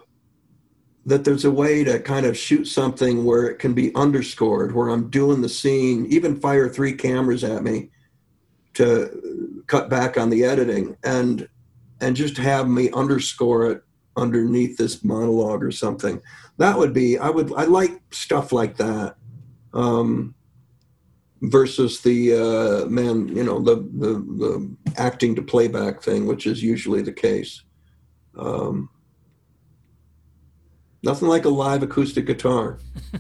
that 1.05 1.25
there's 1.25 1.45
a 1.45 1.51
way 1.51 1.83
to 1.83 1.99
kind 1.99 2.27
of 2.27 2.37
shoot 2.37 2.67
something 2.67 3.25
where 3.25 3.47
it 3.47 3.59
can 3.59 3.75
be 3.75 3.95
underscored, 3.95 4.75
where 4.75 4.89
I'm 4.89 5.11
doing 5.11 5.41
the 5.41 5.49
scene, 5.49 6.07
even 6.07 6.41
fire 6.41 6.69
three 6.69 6.93
cameras 6.93 7.43
at 7.43 7.65
me 7.65 7.91
to 8.75 9.63
cut 9.67 9.91
back 9.91 10.17
on 10.17 10.31
the 10.31 10.45
editing 10.45 10.97
and 11.05 11.49
and 12.01 12.17
just 12.17 12.37
have 12.37 12.69
me 12.69 12.91
underscore 12.93 13.71
it 13.71 13.83
underneath 14.17 14.77
this 14.77 15.05
monologue 15.05 15.63
or 15.63 15.71
something. 15.71 16.21
That 16.59 16.77
would 16.77 16.93
be 16.93 17.19
I 17.19 17.31
would 17.31 17.53
I 17.55 17.65
like 17.65 18.01
stuff 18.11 18.53
like 18.53 18.77
that. 18.77 19.17
Um, 19.73 20.35
versus 21.43 22.01
the 22.01 22.35
uh, 22.35 22.87
man, 22.87 23.29
you 23.29 23.43
know, 23.43 23.61
the, 23.61 23.77
the, 23.77 24.15
the 24.15 24.77
acting 24.97 25.35
to 25.35 25.43
playback 25.43 26.03
thing, 26.03 26.27
which 26.27 26.47
is 26.47 26.63
usually 26.63 27.03
the 27.03 27.13
case. 27.13 27.63
Um, 28.39 28.89
nothing 31.03 31.29
like 31.29 31.45
a 31.45 31.51
live 31.51 31.83
acoustic 31.83 32.27
guitar. 32.27 32.79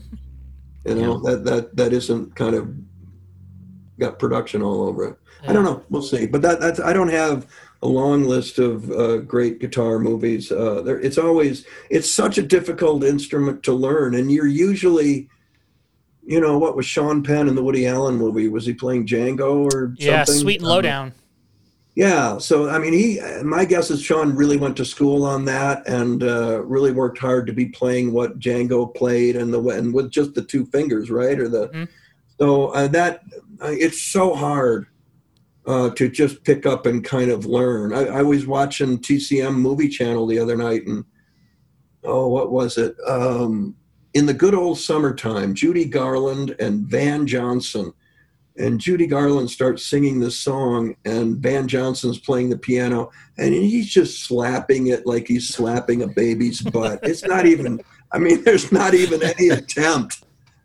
you 0.84 0.94
know 0.94 1.20
yeah. 1.24 1.30
that 1.30 1.44
that 1.44 1.76
that 1.76 1.92
isn't 1.92 2.34
kind 2.34 2.54
of 2.54 2.74
got 3.98 4.18
production 4.18 4.62
all 4.62 4.82
over 4.82 5.08
it. 5.08 5.16
Yeah. 5.42 5.50
I 5.50 5.52
don't 5.52 5.64
know. 5.64 5.84
We'll 5.90 6.02
see. 6.02 6.26
But 6.26 6.42
that 6.42 6.60
that's 6.60 6.80
I 6.80 6.92
don't 6.92 7.10
have 7.10 7.46
a 7.82 7.88
long 7.88 8.24
list 8.24 8.58
of 8.58 8.90
uh, 8.92 9.18
great 9.18 9.58
guitar 9.58 9.98
movies. 9.98 10.50
Uh, 10.52 10.82
there, 10.82 11.00
it's 11.00 11.18
always 11.18 11.66
it's 11.90 12.10
such 12.10 12.38
a 12.38 12.42
difficult 12.42 13.04
instrument 13.04 13.62
to 13.64 13.72
learn, 13.72 14.14
and 14.14 14.30
you're 14.30 14.46
usually 14.46 15.28
you 16.24 16.40
know, 16.40 16.58
what 16.58 16.76
was 16.76 16.86
Sean 16.86 17.22
Penn 17.22 17.48
in 17.48 17.54
the 17.54 17.62
Woody 17.62 17.86
Allen 17.86 18.16
movie? 18.16 18.48
Was 18.48 18.64
he 18.64 18.74
playing 18.74 19.06
Django 19.06 19.64
or 19.64 19.70
something? 19.70 20.06
Yeah, 20.06 20.24
Sweet 20.24 20.60
and 20.60 20.68
Lowdown. 20.68 21.06
Um, 21.08 21.14
yeah, 21.94 22.38
so 22.38 22.70
I 22.70 22.78
mean, 22.78 22.94
he. 22.94 23.20
My 23.42 23.66
guess 23.66 23.90
is 23.90 24.02
Sean 24.02 24.34
really 24.34 24.56
went 24.56 24.78
to 24.78 24.84
school 24.84 25.24
on 25.24 25.44
that 25.44 25.86
and 25.86 26.22
uh, 26.22 26.62
really 26.64 26.90
worked 26.90 27.18
hard 27.18 27.46
to 27.48 27.52
be 27.52 27.66
playing 27.66 28.12
what 28.12 28.38
Django 28.38 28.94
played 28.94 29.36
and 29.36 29.52
the 29.52 29.62
and 29.68 29.92
with 29.92 30.10
just 30.10 30.34
the 30.34 30.42
two 30.42 30.64
fingers, 30.66 31.10
right? 31.10 31.38
Or 31.38 31.48
the 31.48 31.68
mm-hmm. 31.68 31.84
so 32.38 32.68
uh, 32.68 32.88
that 32.88 33.20
uh, 33.60 33.72
it's 33.72 34.02
so 34.02 34.34
hard 34.34 34.86
uh, 35.66 35.90
to 35.90 36.08
just 36.08 36.44
pick 36.44 36.64
up 36.64 36.86
and 36.86 37.04
kind 37.04 37.30
of 37.30 37.44
learn. 37.44 37.92
I, 37.92 38.06
I 38.06 38.22
was 38.22 38.46
watching 38.46 38.98
TCM 38.98 39.56
Movie 39.56 39.88
Channel 39.88 40.26
the 40.26 40.38
other 40.38 40.56
night 40.56 40.86
and 40.86 41.04
oh, 42.04 42.28
what 42.28 42.50
was 42.50 42.78
it? 42.78 42.96
Um, 43.06 43.76
in 44.14 44.26
the 44.26 44.34
good 44.34 44.54
old 44.54 44.78
summertime, 44.78 45.54
Judy 45.54 45.84
Garland 45.84 46.54
and 46.58 46.86
Van 46.86 47.26
Johnson. 47.26 47.92
And 48.58 48.78
Judy 48.78 49.06
Garland 49.06 49.50
starts 49.50 49.86
singing 49.86 50.20
this 50.20 50.38
song, 50.38 50.94
and 51.06 51.38
Van 51.38 51.66
Johnson's 51.66 52.18
playing 52.18 52.50
the 52.50 52.58
piano, 52.58 53.10
and 53.38 53.54
he's 53.54 53.88
just 53.88 54.24
slapping 54.24 54.88
it 54.88 55.06
like 55.06 55.26
he's 55.26 55.48
slapping 55.48 56.02
a 56.02 56.06
baby's 56.06 56.60
butt. 56.60 57.00
It's 57.02 57.24
not 57.24 57.46
even, 57.46 57.80
I 58.12 58.18
mean, 58.18 58.44
there's 58.44 58.70
not 58.70 58.92
even 58.92 59.22
any 59.22 59.48
attempt 59.48 60.24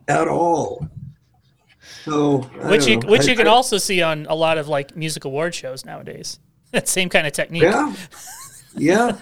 at 0.10 0.28
all. 0.28 0.86
So, 2.04 2.40
which 2.64 2.88
you 2.88 3.00
which 3.00 3.28
I, 3.28 3.32
you 3.32 3.38
can 3.38 3.48
I, 3.48 3.52
also 3.52 3.78
see 3.78 4.02
on 4.02 4.26
a 4.30 4.36
lot 4.36 4.58
of 4.58 4.68
like 4.68 4.96
music 4.96 5.26
award 5.26 5.56
shows 5.56 5.86
nowadays. 5.86 6.40
That 6.72 6.90
same 6.90 7.08
kind 7.08 7.26
of 7.26 7.32
technique. 7.32 7.64
Yeah, 7.64 7.96
yeah, 8.76 9.18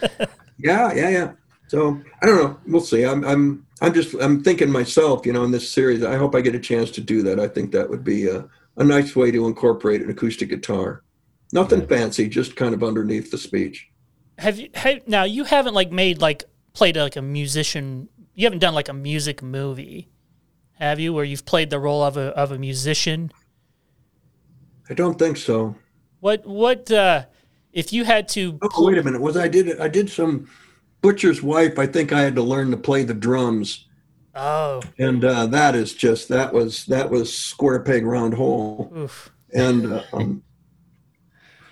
yeah, 0.57 0.91
yeah, 0.93 1.09
yeah. 1.09 1.31
So 1.67 2.01
I 2.21 2.25
don't 2.25 2.37
know. 2.37 2.59
We'll 2.65 2.81
see. 2.81 3.05
I'm 3.05 3.23
I'm 3.23 3.64
I'm 3.81 3.93
just 3.93 4.13
I'm 4.15 4.43
thinking 4.43 4.71
myself, 4.71 5.25
you 5.25 5.33
know, 5.33 5.43
in 5.43 5.51
this 5.51 5.69
series. 5.69 6.03
I 6.03 6.15
hope 6.15 6.35
I 6.35 6.41
get 6.41 6.55
a 6.55 6.59
chance 6.59 6.91
to 6.91 7.01
do 7.01 7.21
that. 7.23 7.39
I 7.39 7.47
think 7.47 7.71
that 7.71 7.89
would 7.89 8.03
be 8.03 8.27
a, 8.27 8.47
a 8.77 8.83
nice 8.83 9.15
way 9.15 9.31
to 9.31 9.47
incorporate 9.47 10.01
an 10.01 10.09
acoustic 10.09 10.49
guitar. 10.49 11.03
Nothing 11.51 11.81
yeah. 11.81 11.87
fancy, 11.87 12.29
just 12.29 12.55
kind 12.55 12.73
of 12.73 12.83
underneath 12.83 13.31
the 13.31 13.37
speech. 13.37 13.89
Have 14.37 14.59
you 14.59 14.69
have, 14.75 15.07
now? 15.07 15.23
You 15.23 15.43
haven't 15.43 15.73
like 15.73 15.91
made 15.91 16.21
like 16.21 16.43
played 16.73 16.95
like 16.95 17.15
a 17.15 17.21
musician. 17.21 18.07
You 18.33 18.45
haven't 18.45 18.59
done 18.59 18.73
like 18.73 18.89
a 18.89 18.93
music 18.93 19.43
movie, 19.43 20.09
have 20.73 20.99
you? 20.99 21.13
Where 21.13 21.25
you've 21.25 21.45
played 21.45 21.69
the 21.69 21.79
role 21.79 22.03
of 22.03 22.17
a 22.17 22.27
of 22.37 22.51
a 22.51 22.57
musician. 22.57 23.31
I 24.89 24.93
don't 24.93 25.19
think 25.19 25.37
so. 25.37 25.75
What 26.21 26.45
what 26.45 26.89
uh, 26.91 27.25
if 27.73 27.91
you 27.91 28.05
had 28.05 28.27
to? 28.29 28.57
Oh, 28.61 28.69
pl- 28.69 28.87
wait 28.87 28.97
a 28.97 29.03
minute. 29.03 29.21
Was 29.21 29.35
I 29.37 29.47
did 29.47 29.79
I 29.79 29.87
did 29.87 30.09
some 30.09 30.49
butcher's 31.05 31.43
wife, 31.43 31.77
I 31.77 31.85
think 31.85 32.11
I 32.11 32.21
had 32.21 32.33
to 32.33 32.41
learn 32.41 32.71
to 32.71 32.77
play 32.77 33.03
the 33.03 33.13
drums. 33.13 33.85
Oh. 34.33 34.81
And 34.97 35.23
uh, 35.23 35.45
that 35.45 35.75
is 35.75 35.93
just 35.93 36.29
that 36.29 36.51
was 36.51 36.87
that 36.87 37.11
was 37.11 37.31
square 37.31 37.79
peg 37.79 38.07
round 38.07 38.33
hole. 38.33 38.91
Oof. 38.97 39.31
And 39.53 39.93
uh, 39.93 40.03
um, 40.13 40.41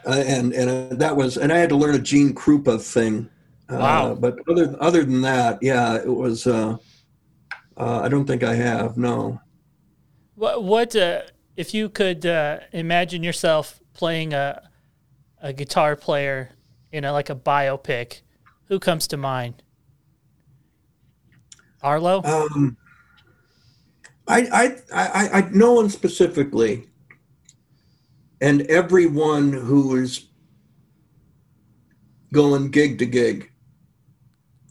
uh, 0.05 0.23
and 0.27 0.53
and 0.53 0.69
uh, 0.69 0.95
that 0.97 1.17
was 1.17 1.37
and 1.37 1.51
I 1.51 1.57
had 1.57 1.69
to 1.69 1.75
learn 1.75 1.95
a 1.95 1.99
Gene 1.99 2.35
Krupa 2.35 2.79
thing. 2.79 3.27
Uh, 3.67 3.77
wow. 3.77 4.13
But 4.13 4.37
other 4.47 4.77
other 4.79 5.03
than 5.03 5.21
that, 5.21 5.57
yeah, 5.63 5.95
it 5.95 6.07
was. 6.07 6.45
Uh, 6.45 6.77
I 7.75 8.07
don't 8.07 8.25
think 8.25 8.43
I 8.43 8.53
have. 8.53 8.97
No. 8.97 9.41
What 10.35 10.63
what 10.63 10.95
if 11.57 11.73
you 11.73 11.89
could 11.89 12.23
imagine 12.71 13.23
yourself 13.23 13.81
playing 13.93 14.35
a 14.35 14.69
a 15.41 15.53
guitar 15.53 15.95
player 15.95 16.51
in 16.91 17.03
a 17.03 17.11
like 17.11 17.31
a 17.31 17.35
biopic? 17.35 18.21
Who 18.67 18.79
comes 18.79 19.07
to 19.07 19.17
mind? 19.17 19.63
Arlo? 21.81 22.23
Um, 22.23 22.77
I, 24.27 24.39
I, 24.51 24.75
I, 24.93 25.29
I, 25.39 25.49
no 25.51 25.73
one 25.73 25.89
specifically, 25.89 26.87
and 28.39 28.61
everyone 28.63 29.51
who 29.51 29.97
is 29.97 30.27
going 32.31 32.71
gig 32.71 32.99
to 32.99 33.05
gig, 33.05 33.51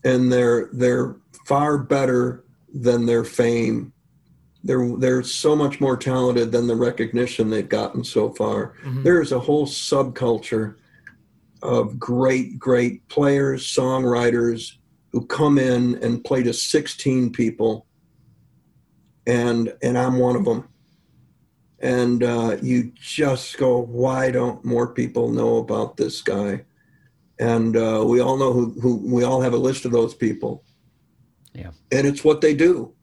and 0.04 0.32
they're 0.32 0.70
they're 0.72 1.16
far 1.46 1.76
better 1.76 2.44
than 2.72 3.04
their 3.04 3.24
fame. 3.24 3.92
They're 4.64 4.96
they're 4.96 5.22
so 5.22 5.54
much 5.54 5.80
more 5.80 5.98
talented 5.98 6.50
than 6.50 6.66
the 6.66 6.76
recognition 6.76 7.50
they've 7.50 7.68
gotten 7.68 8.04
so 8.04 8.30
far. 8.30 8.74
Mm-hmm. 8.84 9.02
There's 9.02 9.32
a 9.32 9.38
whole 9.38 9.66
subculture 9.66 10.76
of 11.62 11.98
great, 11.98 12.58
great 12.58 13.06
players, 13.08 13.64
songwriters 13.64 14.76
who 15.10 15.26
come 15.26 15.58
in 15.58 16.02
and 16.02 16.24
play 16.24 16.42
to 16.42 16.52
16 16.52 17.30
people. 17.32 17.86
And, 19.26 19.74
and 19.82 19.96
I'm 19.96 20.18
one 20.18 20.36
of 20.36 20.44
them. 20.44 20.68
and 21.80 22.22
uh, 22.22 22.56
you 22.62 22.92
just 22.94 23.58
go, 23.58 23.78
why 23.78 24.30
don't 24.30 24.64
more 24.64 24.94
people 24.94 25.30
know 25.30 25.58
about 25.58 25.96
this 25.96 26.22
guy? 26.22 26.64
And 27.38 27.76
uh, 27.76 28.04
we 28.06 28.20
all 28.20 28.36
know 28.36 28.52
who, 28.52 28.70
who 28.80 28.96
we 28.98 29.24
all 29.24 29.40
have 29.40 29.52
a 29.52 29.58
list 29.58 29.84
of 29.84 29.90
those 29.90 30.14
people. 30.14 30.64
Yeah. 31.54 31.72
And 31.90 32.06
it's 32.06 32.22
what 32.24 32.40
they 32.40 32.54
do. 32.54 32.94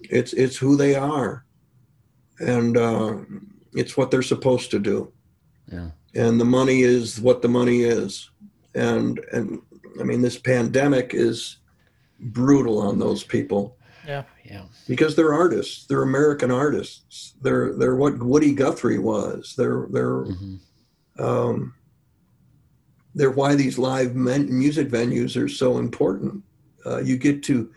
It's 0.00 0.32
it's 0.32 0.56
who 0.56 0.76
they 0.76 0.94
are, 0.94 1.44
and 2.38 2.76
uh, 2.76 3.16
it's 3.74 3.96
what 3.96 4.10
they're 4.10 4.22
supposed 4.22 4.70
to 4.70 4.78
do. 4.78 5.12
Yeah. 5.70 5.90
And 6.14 6.40
the 6.40 6.44
money 6.44 6.82
is 6.82 7.20
what 7.20 7.40
the 7.42 7.48
money 7.48 7.82
is, 7.82 8.30
and 8.74 9.20
and 9.32 9.60
I 10.00 10.02
mean 10.02 10.22
this 10.22 10.38
pandemic 10.38 11.14
is 11.14 11.58
brutal 12.18 12.78
on 12.78 12.98
those 12.98 13.24
people 13.24 13.76
Yeah. 14.06 14.24
Yeah. 14.44 14.64
because 14.88 15.14
they're 15.16 15.32
artists. 15.32 15.86
They're 15.86 16.02
American 16.02 16.50
artists. 16.50 17.34
They're 17.42 17.74
they're 17.74 17.96
what 17.96 18.18
Woody 18.18 18.52
Guthrie 18.54 18.98
was. 18.98 19.54
They're 19.56 19.86
they're 19.90 20.24
hmm 20.24 20.56
um, 21.18 21.74
they're 23.14 23.30
why 23.32 23.54
these 23.56 23.78
live 23.78 24.14
men, 24.14 24.46
music 24.56 24.88
venues 24.88 25.36
are 25.36 25.48
so 25.48 25.78
important. 25.78 26.42
Uh, 26.86 26.98
you 26.98 27.18
get 27.18 27.42
to 27.44 27.70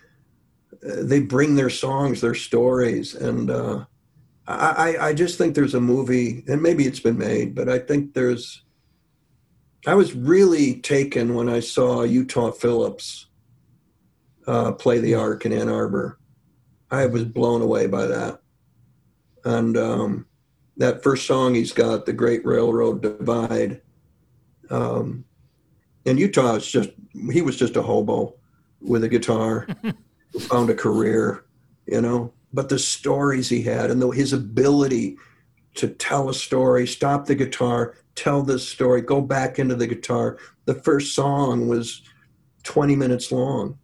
uh, 0.88 1.04
they 1.04 1.20
bring 1.20 1.56
their 1.56 1.70
songs, 1.70 2.22
their 2.22 2.36
stories, 2.36 3.16
and 3.16 3.50
uh, 3.50 3.86
I, 4.46 4.98
I 5.00 5.14
just 5.14 5.38
think 5.38 5.56
there's 5.56 5.74
a 5.74 5.80
movie, 5.80 6.44
and 6.48 6.62
maybe 6.62 6.86
it's 6.86 7.00
been 7.00 7.18
made, 7.18 7.56
but 7.56 7.70
I 7.70 7.80
think 7.80 8.14
there's. 8.14 8.62
I 9.86 9.96
was 9.96 10.14
really 10.14 10.80
taken 10.80 11.36
when 11.36 11.50
I 11.50 11.60
saw 11.60 12.04
Utah 12.04 12.52
Phillips 12.52 13.28
uh, 14.48 14.74
play 14.74 15.00
the 15.00 15.16
Ark 15.16 15.46
in 15.46 15.54
Ann 15.54 15.70
Arbor. 15.70 16.20
I 16.92 17.06
was 17.06 17.24
blown 17.24 17.62
away 17.62 17.88
by 17.88 18.06
that, 18.06 18.40
and 19.46 19.78
um, 19.78 20.26
that 20.78 21.04
first 21.04 21.26
song 21.26 21.56
he's 21.56 21.72
got, 21.72 22.06
"The 22.06 22.14
Great 22.14 22.46
Railroad 22.46 23.02
Divide." 23.02 23.82
Um, 24.70 25.26
and 26.06 26.20
Utah 26.20 26.56
is 26.56 26.70
just 26.70 26.90
he 27.32 27.42
was 27.42 27.56
just 27.56 27.78
a 27.78 27.82
hobo 27.82 28.36
with 28.82 29.04
a 29.06 29.10
guitar 29.10 29.68
who 30.32 30.40
found 30.40 30.70
a 30.70 30.76
career, 30.76 31.46
you 31.86 32.02
know. 32.02 32.34
But 32.54 32.70
the 32.70 32.80
stories 32.80 33.50
he 33.50 33.64
had 33.64 33.90
and 33.90 34.02
the, 34.02 34.10
his 34.10 34.32
ability 34.32 35.18
to 35.76 35.88
tell 35.88 36.30
a 36.30 36.34
story, 36.34 36.86
stop 36.86 37.26
the 37.26 37.36
guitar, 37.36 37.96
tell 38.16 38.44
this 38.44 38.68
story, 38.68 39.02
go 39.02 39.22
back 39.22 39.58
into 39.58 39.76
the 39.76 39.88
guitar. 39.88 40.38
The 40.66 40.76
first 40.76 41.16
song 41.16 41.68
was 41.68 42.04
20 42.64 42.96
minutes 42.96 43.32
long. 43.32 43.78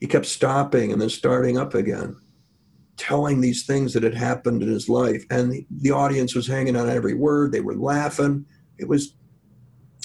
He 0.00 0.06
kept 0.06 0.26
stopping 0.26 0.92
and 0.92 1.00
then 1.00 1.10
starting 1.10 1.58
up 1.58 1.74
again, 1.74 2.16
telling 2.96 3.40
these 3.40 3.66
things 3.66 3.92
that 3.92 4.02
had 4.02 4.14
happened 4.14 4.62
in 4.62 4.68
his 4.68 4.88
life. 4.88 5.24
And 5.30 5.66
the, 5.70 5.90
audience 5.90 6.34
was 6.34 6.46
hanging 6.46 6.76
on 6.76 6.88
every 6.88 7.14
word. 7.14 7.52
They 7.52 7.60
were 7.60 7.76
laughing. 7.76 8.46
It 8.78 8.88
was, 8.88 9.14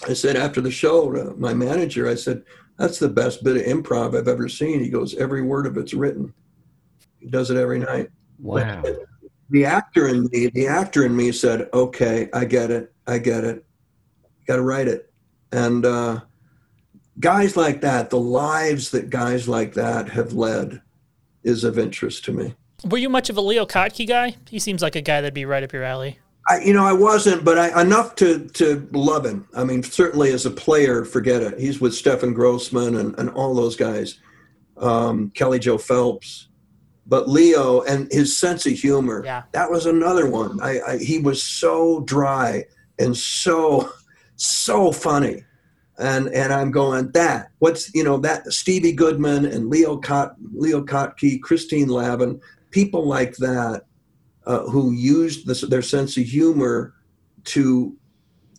I 0.07 0.13
said 0.13 0.35
after 0.35 0.61
the 0.61 0.71
show 0.71 1.11
to 1.11 1.33
my 1.37 1.53
manager, 1.53 2.09
I 2.09 2.15
said, 2.15 2.43
that's 2.77 2.99
the 2.99 3.09
best 3.09 3.43
bit 3.43 3.57
of 3.57 3.63
improv 3.63 4.17
I've 4.17 4.27
ever 4.27 4.49
seen. 4.49 4.79
He 4.79 4.89
goes, 4.89 5.15
every 5.15 5.41
word 5.41 5.67
of 5.67 5.77
it's 5.77 5.93
written. 5.93 6.33
He 7.21 7.29
does 7.29 7.51
it 7.51 7.57
every 7.57 7.79
night. 7.79 8.09
Wow. 8.39 8.83
The 9.49 9.65
actor 9.65 10.07
in 10.07 10.27
me, 10.31 10.47
the 10.47 10.67
actor 10.67 11.05
in 11.05 11.15
me 11.15 11.31
said, 11.31 11.69
okay, 11.73 12.29
I 12.33 12.45
get 12.45 12.71
it. 12.71 12.93
I 13.05 13.19
get 13.19 13.43
it. 13.43 13.65
Got 14.47 14.55
to 14.57 14.63
write 14.63 14.87
it. 14.87 15.11
And 15.51 15.85
uh, 15.85 16.21
guys 17.19 17.55
like 17.55 17.81
that, 17.81 18.09
the 18.09 18.19
lives 18.19 18.91
that 18.91 19.09
guys 19.09 19.47
like 19.47 19.73
that 19.75 20.09
have 20.09 20.33
led 20.33 20.81
is 21.43 21.63
of 21.63 21.77
interest 21.77 22.25
to 22.25 22.31
me. 22.31 22.55
Were 22.89 22.97
you 22.97 23.09
much 23.09 23.29
of 23.29 23.37
a 23.37 23.41
Leo 23.41 23.65
Kottke 23.65 24.07
guy? 24.07 24.35
He 24.49 24.57
seems 24.57 24.81
like 24.81 24.95
a 24.95 25.01
guy 25.01 25.21
that'd 25.21 25.33
be 25.33 25.45
right 25.45 25.63
up 25.63 25.73
your 25.73 25.83
alley. 25.83 26.17
I, 26.49 26.61
you 26.61 26.73
know, 26.73 26.85
I 26.85 26.93
wasn't, 26.93 27.45
but 27.45 27.59
I, 27.59 27.81
enough 27.81 28.15
to 28.15 28.47
to 28.47 28.89
love 28.93 29.25
him. 29.25 29.47
I 29.55 29.63
mean, 29.63 29.83
certainly 29.83 30.31
as 30.31 30.47
a 30.47 30.51
player, 30.51 31.05
forget 31.05 31.43
it. 31.43 31.59
He's 31.59 31.79
with 31.79 31.93
Stefan 31.93 32.33
Grossman 32.33 32.95
and, 32.95 33.17
and 33.19 33.29
all 33.29 33.53
those 33.53 33.75
guys, 33.75 34.19
um, 34.77 35.29
Kelly 35.35 35.59
Joe 35.59 35.77
Phelps. 35.77 36.47
But 37.11 37.27
Leo 37.27 37.81
and 37.81 38.09
his 38.09 38.39
sense 38.39 38.65
of 38.65 38.71
humor, 38.71 39.21
Yeah. 39.25 39.43
that 39.51 39.69
was 39.69 39.85
another 39.85 40.29
one. 40.29 40.61
I, 40.61 40.79
I 40.79 40.97
he 40.97 41.19
was 41.19 41.43
so 41.43 41.99
dry 42.05 42.63
and 42.99 43.15
so 43.17 43.91
so 44.37 44.93
funny, 44.93 45.43
and 45.99 46.29
and 46.29 46.53
I'm 46.53 46.71
going 46.71 47.11
that 47.11 47.49
what's 47.59 47.93
you 47.93 48.05
know 48.05 48.17
that 48.19 48.45
Stevie 48.53 48.93
Goodman 48.93 49.45
and 49.45 49.69
Leo 49.69 49.97
Cot 49.97 50.35
Leo 50.53 50.81
Kottke, 50.85 51.41
Christine 51.41 51.89
Lavin, 51.89 52.39
people 52.69 53.05
like 53.05 53.35
that 53.37 53.83
uh, 54.45 54.63
who 54.69 54.93
used 54.93 55.45
this, 55.45 55.61
their 55.61 55.81
sense 55.81 56.15
of 56.15 56.23
humor 56.23 56.93
to 57.43 57.93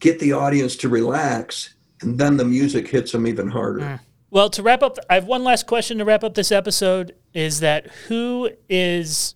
get 0.01 0.19
the 0.19 0.35
audience 0.35 0.77
to 0.77 0.91
relax, 0.91 1.75
and 2.03 2.19
then 2.19 2.37
the 2.37 2.45
music 2.45 2.87
hits 2.87 3.13
them 3.13 3.27
even 3.27 3.49
harder. 3.49 3.81
Mm. 3.81 4.01
Well, 4.33 4.49
to 4.49 4.63
wrap 4.63 4.83
up, 4.83 4.97
I 5.11 5.15
have 5.17 5.27
one 5.27 5.45
last 5.45 5.67
question 5.67 5.99
to 5.99 6.07
wrap 6.07 6.25
up 6.25 6.33
this 6.33 6.51
episode. 6.51 7.15
Is 7.35 7.61
that 7.61 7.89
who 8.09 8.49
is 8.67 9.35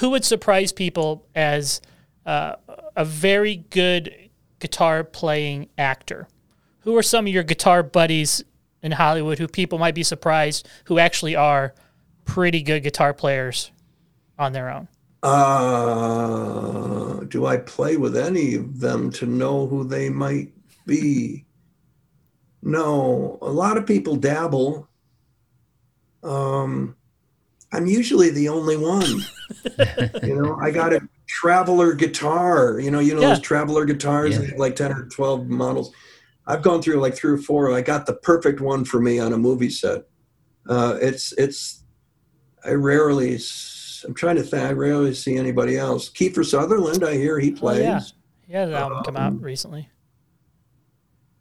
who 0.00 0.10
would 0.10 0.24
surprise 0.24 0.72
people 0.72 1.28
as 1.32 1.80
uh, 2.26 2.56
a 2.96 3.04
very 3.04 3.54
good 3.70 4.12
guitar 4.58 5.04
playing 5.04 5.68
actor? 5.78 6.26
Who 6.80 6.96
are 6.96 7.04
some 7.04 7.28
of 7.28 7.32
your 7.32 7.44
guitar 7.44 7.84
buddies 7.84 8.42
in 8.82 8.90
Hollywood 8.90 9.38
who 9.38 9.46
people 9.46 9.78
might 9.78 9.94
be 9.94 10.02
surprised 10.02 10.66
who 10.86 10.98
actually 10.98 11.36
are 11.36 11.72
pretty 12.24 12.62
good 12.62 12.82
guitar 12.82 13.14
players 13.14 13.70
on 14.40 14.52
their 14.52 14.70
own? 14.70 14.88
Uh, 15.22 17.20
do 17.28 17.46
I 17.46 17.58
play 17.58 17.96
with 17.96 18.16
any 18.16 18.56
of 18.56 18.80
them 18.80 19.12
to 19.12 19.26
know 19.26 19.68
who 19.68 19.84
they 19.84 20.10
might 20.10 20.52
be? 20.84 21.44
No, 22.62 23.38
a 23.42 23.50
lot 23.50 23.76
of 23.76 23.86
people 23.86 24.16
dabble. 24.16 24.88
Um, 26.22 26.96
I'm 27.72 27.86
usually 27.86 28.30
the 28.30 28.48
only 28.48 28.76
one. 28.76 29.06
you 30.22 30.34
know, 30.40 30.56
I 30.60 30.70
got 30.70 30.92
a 30.92 31.00
traveler 31.26 31.94
guitar. 31.94 32.78
You 32.80 32.90
know, 32.90 33.00
you 33.00 33.14
know 33.14 33.22
Yeah. 33.22 33.28
those 33.30 33.40
traveler 33.40 33.84
guitars, 33.84 34.36
Yeah. 34.38 34.56
like 34.56 34.76
ten 34.76 34.92
or 34.92 35.06
twelve 35.06 35.46
models. 35.48 35.92
I've 36.46 36.62
gone 36.62 36.82
through 36.82 36.96
like 37.00 37.14
three 37.14 37.32
or 37.32 37.38
four. 37.38 37.72
I 37.72 37.80
got 37.80 38.06
the 38.06 38.14
perfect 38.14 38.60
one 38.60 38.84
for 38.84 39.00
me 39.00 39.18
on 39.18 39.32
a 39.32 39.38
movie 39.38 39.70
set. 39.70 40.02
Uh, 40.68 40.98
it's 41.00 41.32
it's. 41.32 41.84
I 42.64 42.72
rarely. 42.72 43.38
I'm 44.04 44.14
trying 44.14 44.36
to 44.36 44.42
think. 44.42 44.64
I 44.64 44.72
rarely 44.72 45.14
see 45.14 45.36
anybody 45.36 45.76
else. 45.78 46.10
Kiefer 46.10 46.44
Sutherland. 46.44 47.04
I 47.04 47.14
hear 47.14 47.38
he 47.38 47.52
Oh, 47.52 47.56
plays. 47.56 47.80
yeah. 47.80 48.00
Yeah, 48.48 48.66
the 48.66 48.76
album 48.76 49.02
come 49.04 49.16
Um, 49.16 49.22
out 49.36 49.42
recently. 49.42 49.88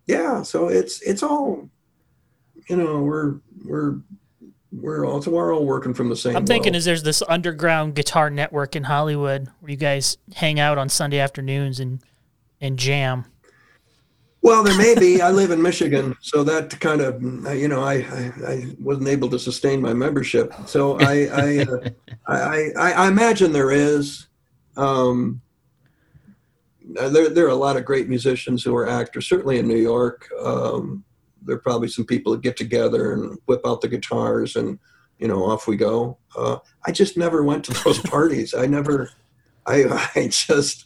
Yeah 0.09 0.41
so 0.41 0.67
it's 0.69 1.01
it's 1.03 1.21
all 1.21 1.69
you 2.67 2.75
know 2.75 2.99
we're 2.99 3.35
we're 3.63 3.99
we're 4.71 5.05
all 5.05 5.21
so 5.21 5.29
we're 5.29 5.53
all 5.53 5.65
working 5.65 5.93
from 5.93 6.09
the 6.09 6.15
same 6.15 6.35
I'm 6.35 6.47
thinking 6.47 6.73
is 6.73 6.83
there's 6.83 7.03
this 7.03 7.21
underground 7.29 7.93
guitar 7.93 8.29
network 8.31 8.75
in 8.75 8.83
Hollywood 8.83 9.47
where 9.59 9.69
you 9.69 9.77
guys 9.77 10.17
hang 10.35 10.59
out 10.59 10.77
on 10.79 10.89
Sunday 10.89 11.19
afternoons 11.19 11.79
and 11.79 12.01
and 12.59 12.77
jam. 12.77 13.25
well 14.41 14.63
there 14.63 14.77
may 14.77 14.95
be. 14.95 15.21
I 15.21 15.29
live 15.29 15.51
in 15.51 15.61
michigan 15.61 16.15
so 16.21 16.43
that 16.43 16.79
kind 16.79 17.01
of 17.01 17.45
uh, 17.45 17.51
you 17.51 17.67
know 17.67 17.81
i 17.83 17.93
i, 17.93 18.31
I 18.47 18.65
wasn't 18.79 19.09
able 19.09 19.29
to 19.29 19.37
sustain 19.37 19.79
my 19.79 19.93
membership. 19.93 20.53
So 20.65 20.99
i 20.99 21.13
I, 21.31 21.59
uh, 21.59 21.89
I 22.27 22.71
i 22.75 22.91
i 23.03 23.07
imagine 23.07 23.51
there 23.51 23.71
is. 23.71 24.25
Um 24.75 25.41
there, 26.95 27.29
there 27.29 27.45
are 27.45 27.49
a 27.49 27.55
lot 27.55 27.77
of 27.77 27.85
great 27.85 28.09
musicians 28.09 28.63
who 28.63 28.75
are 28.75 28.87
actors 28.89 29.27
certainly 29.27 29.59
in 29.59 29.67
new 29.67 29.77
york. 29.77 30.27
Um 30.43 31.03
there 31.41 31.55
are 31.55 31.59
probably 31.59 31.87
some 31.87 32.05
people 32.05 32.33
that 32.33 32.41
get 32.41 32.57
together 32.57 33.13
and 33.13 33.37
whip 33.45 33.61
out 33.65 33.81
the 33.81 33.87
guitars 33.87 34.55
and 34.55 34.77
you 35.19 35.27
know 35.27 35.43
off 35.45 35.67
we 35.67 35.77
go. 35.77 36.17
Uh, 36.37 36.57
i 36.85 36.91
just 36.91 37.17
never 37.17 37.43
went 37.43 37.63
to 37.65 37.73
those 37.83 37.99
parties. 38.15 38.53
I 38.53 38.65
never 38.65 39.09
i 39.65 39.83
i 40.15 40.27
just 40.29 40.85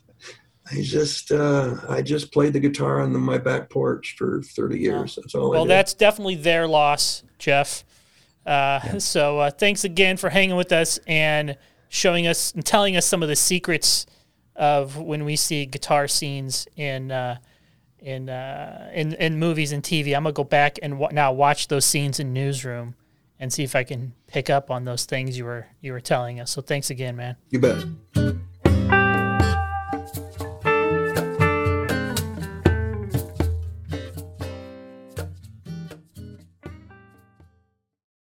i 0.71 0.81
just 0.81 1.31
uh 1.31 1.75
i 1.89 2.01
just 2.01 2.31
played 2.31 2.53
the 2.53 2.59
guitar 2.59 3.01
on 3.01 3.13
the, 3.13 3.19
my 3.19 3.37
back 3.37 3.69
porch 3.69 4.15
for 4.17 4.41
30 4.43 4.79
years. 4.79 5.15
That's 5.15 5.35
all 5.35 5.49
Well, 5.51 5.63
did. 5.65 5.71
that's 5.71 5.93
definitely 5.93 6.35
their 6.35 6.67
loss, 6.67 7.23
Jeff. 7.39 7.83
Uh, 8.45 8.99
So 8.99 9.39
uh, 9.39 9.51
thanks 9.51 9.83
again 9.83 10.17
for 10.17 10.29
hanging 10.29 10.55
with 10.57 10.71
us 10.71 10.99
and 11.07 11.57
showing 11.89 12.27
us 12.27 12.51
and 12.53 12.65
telling 12.65 12.95
us 12.97 13.05
some 13.05 13.23
of 13.23 13.29
the 13.29 13.35
secrets 13.35 14.05
of 14.55 14.97
when 14.97 15.25
we 15.25 15.35
see 15.35 15.65
guitar 15.65 16.07
scenes 16.07 16.67
in 16.75 17.11
uh, 17.11 17.37
in, 17.99 18.29
uh, 18.29 18.91
in 18.93 19.13
in 19.13 19.39
movies 19.39 19.71
and 19.71 19.81
TV. 19.81 20.15
I'm 20.15 20.23
gonna 20.23 20.33
go 20.33 20.43
back 20.43 20.77
and 20.81 20.93
w- 20.93 21.13
now 21.13 21.31
watch 21.31 21.67
those 21.69 21.85
scenes 21.85 22.19
in 22.19 22.33
Newsroom 22.33 22.95
and 23.39 23.51
see 23.51 23.63
if 23.63 23.75
I 23.75 23.83
can 23.83 24.13
pick 24.27 24.49
up 24.49 24.69
on 24.69 24.85
those 24.85 25.05
things 25.05 25.37
you 25.37 25.45
were 25.45 25.67
you 25.81 25.91
were 25.93 26.01
telling 26.01 26.39
us. 26.39 26.51
So 26.51 26.61
thanks 26.61 26.89
again, 26.89 27.15
man. 27.15 27.37
you 27.49 27.59
bet 27.59 27.83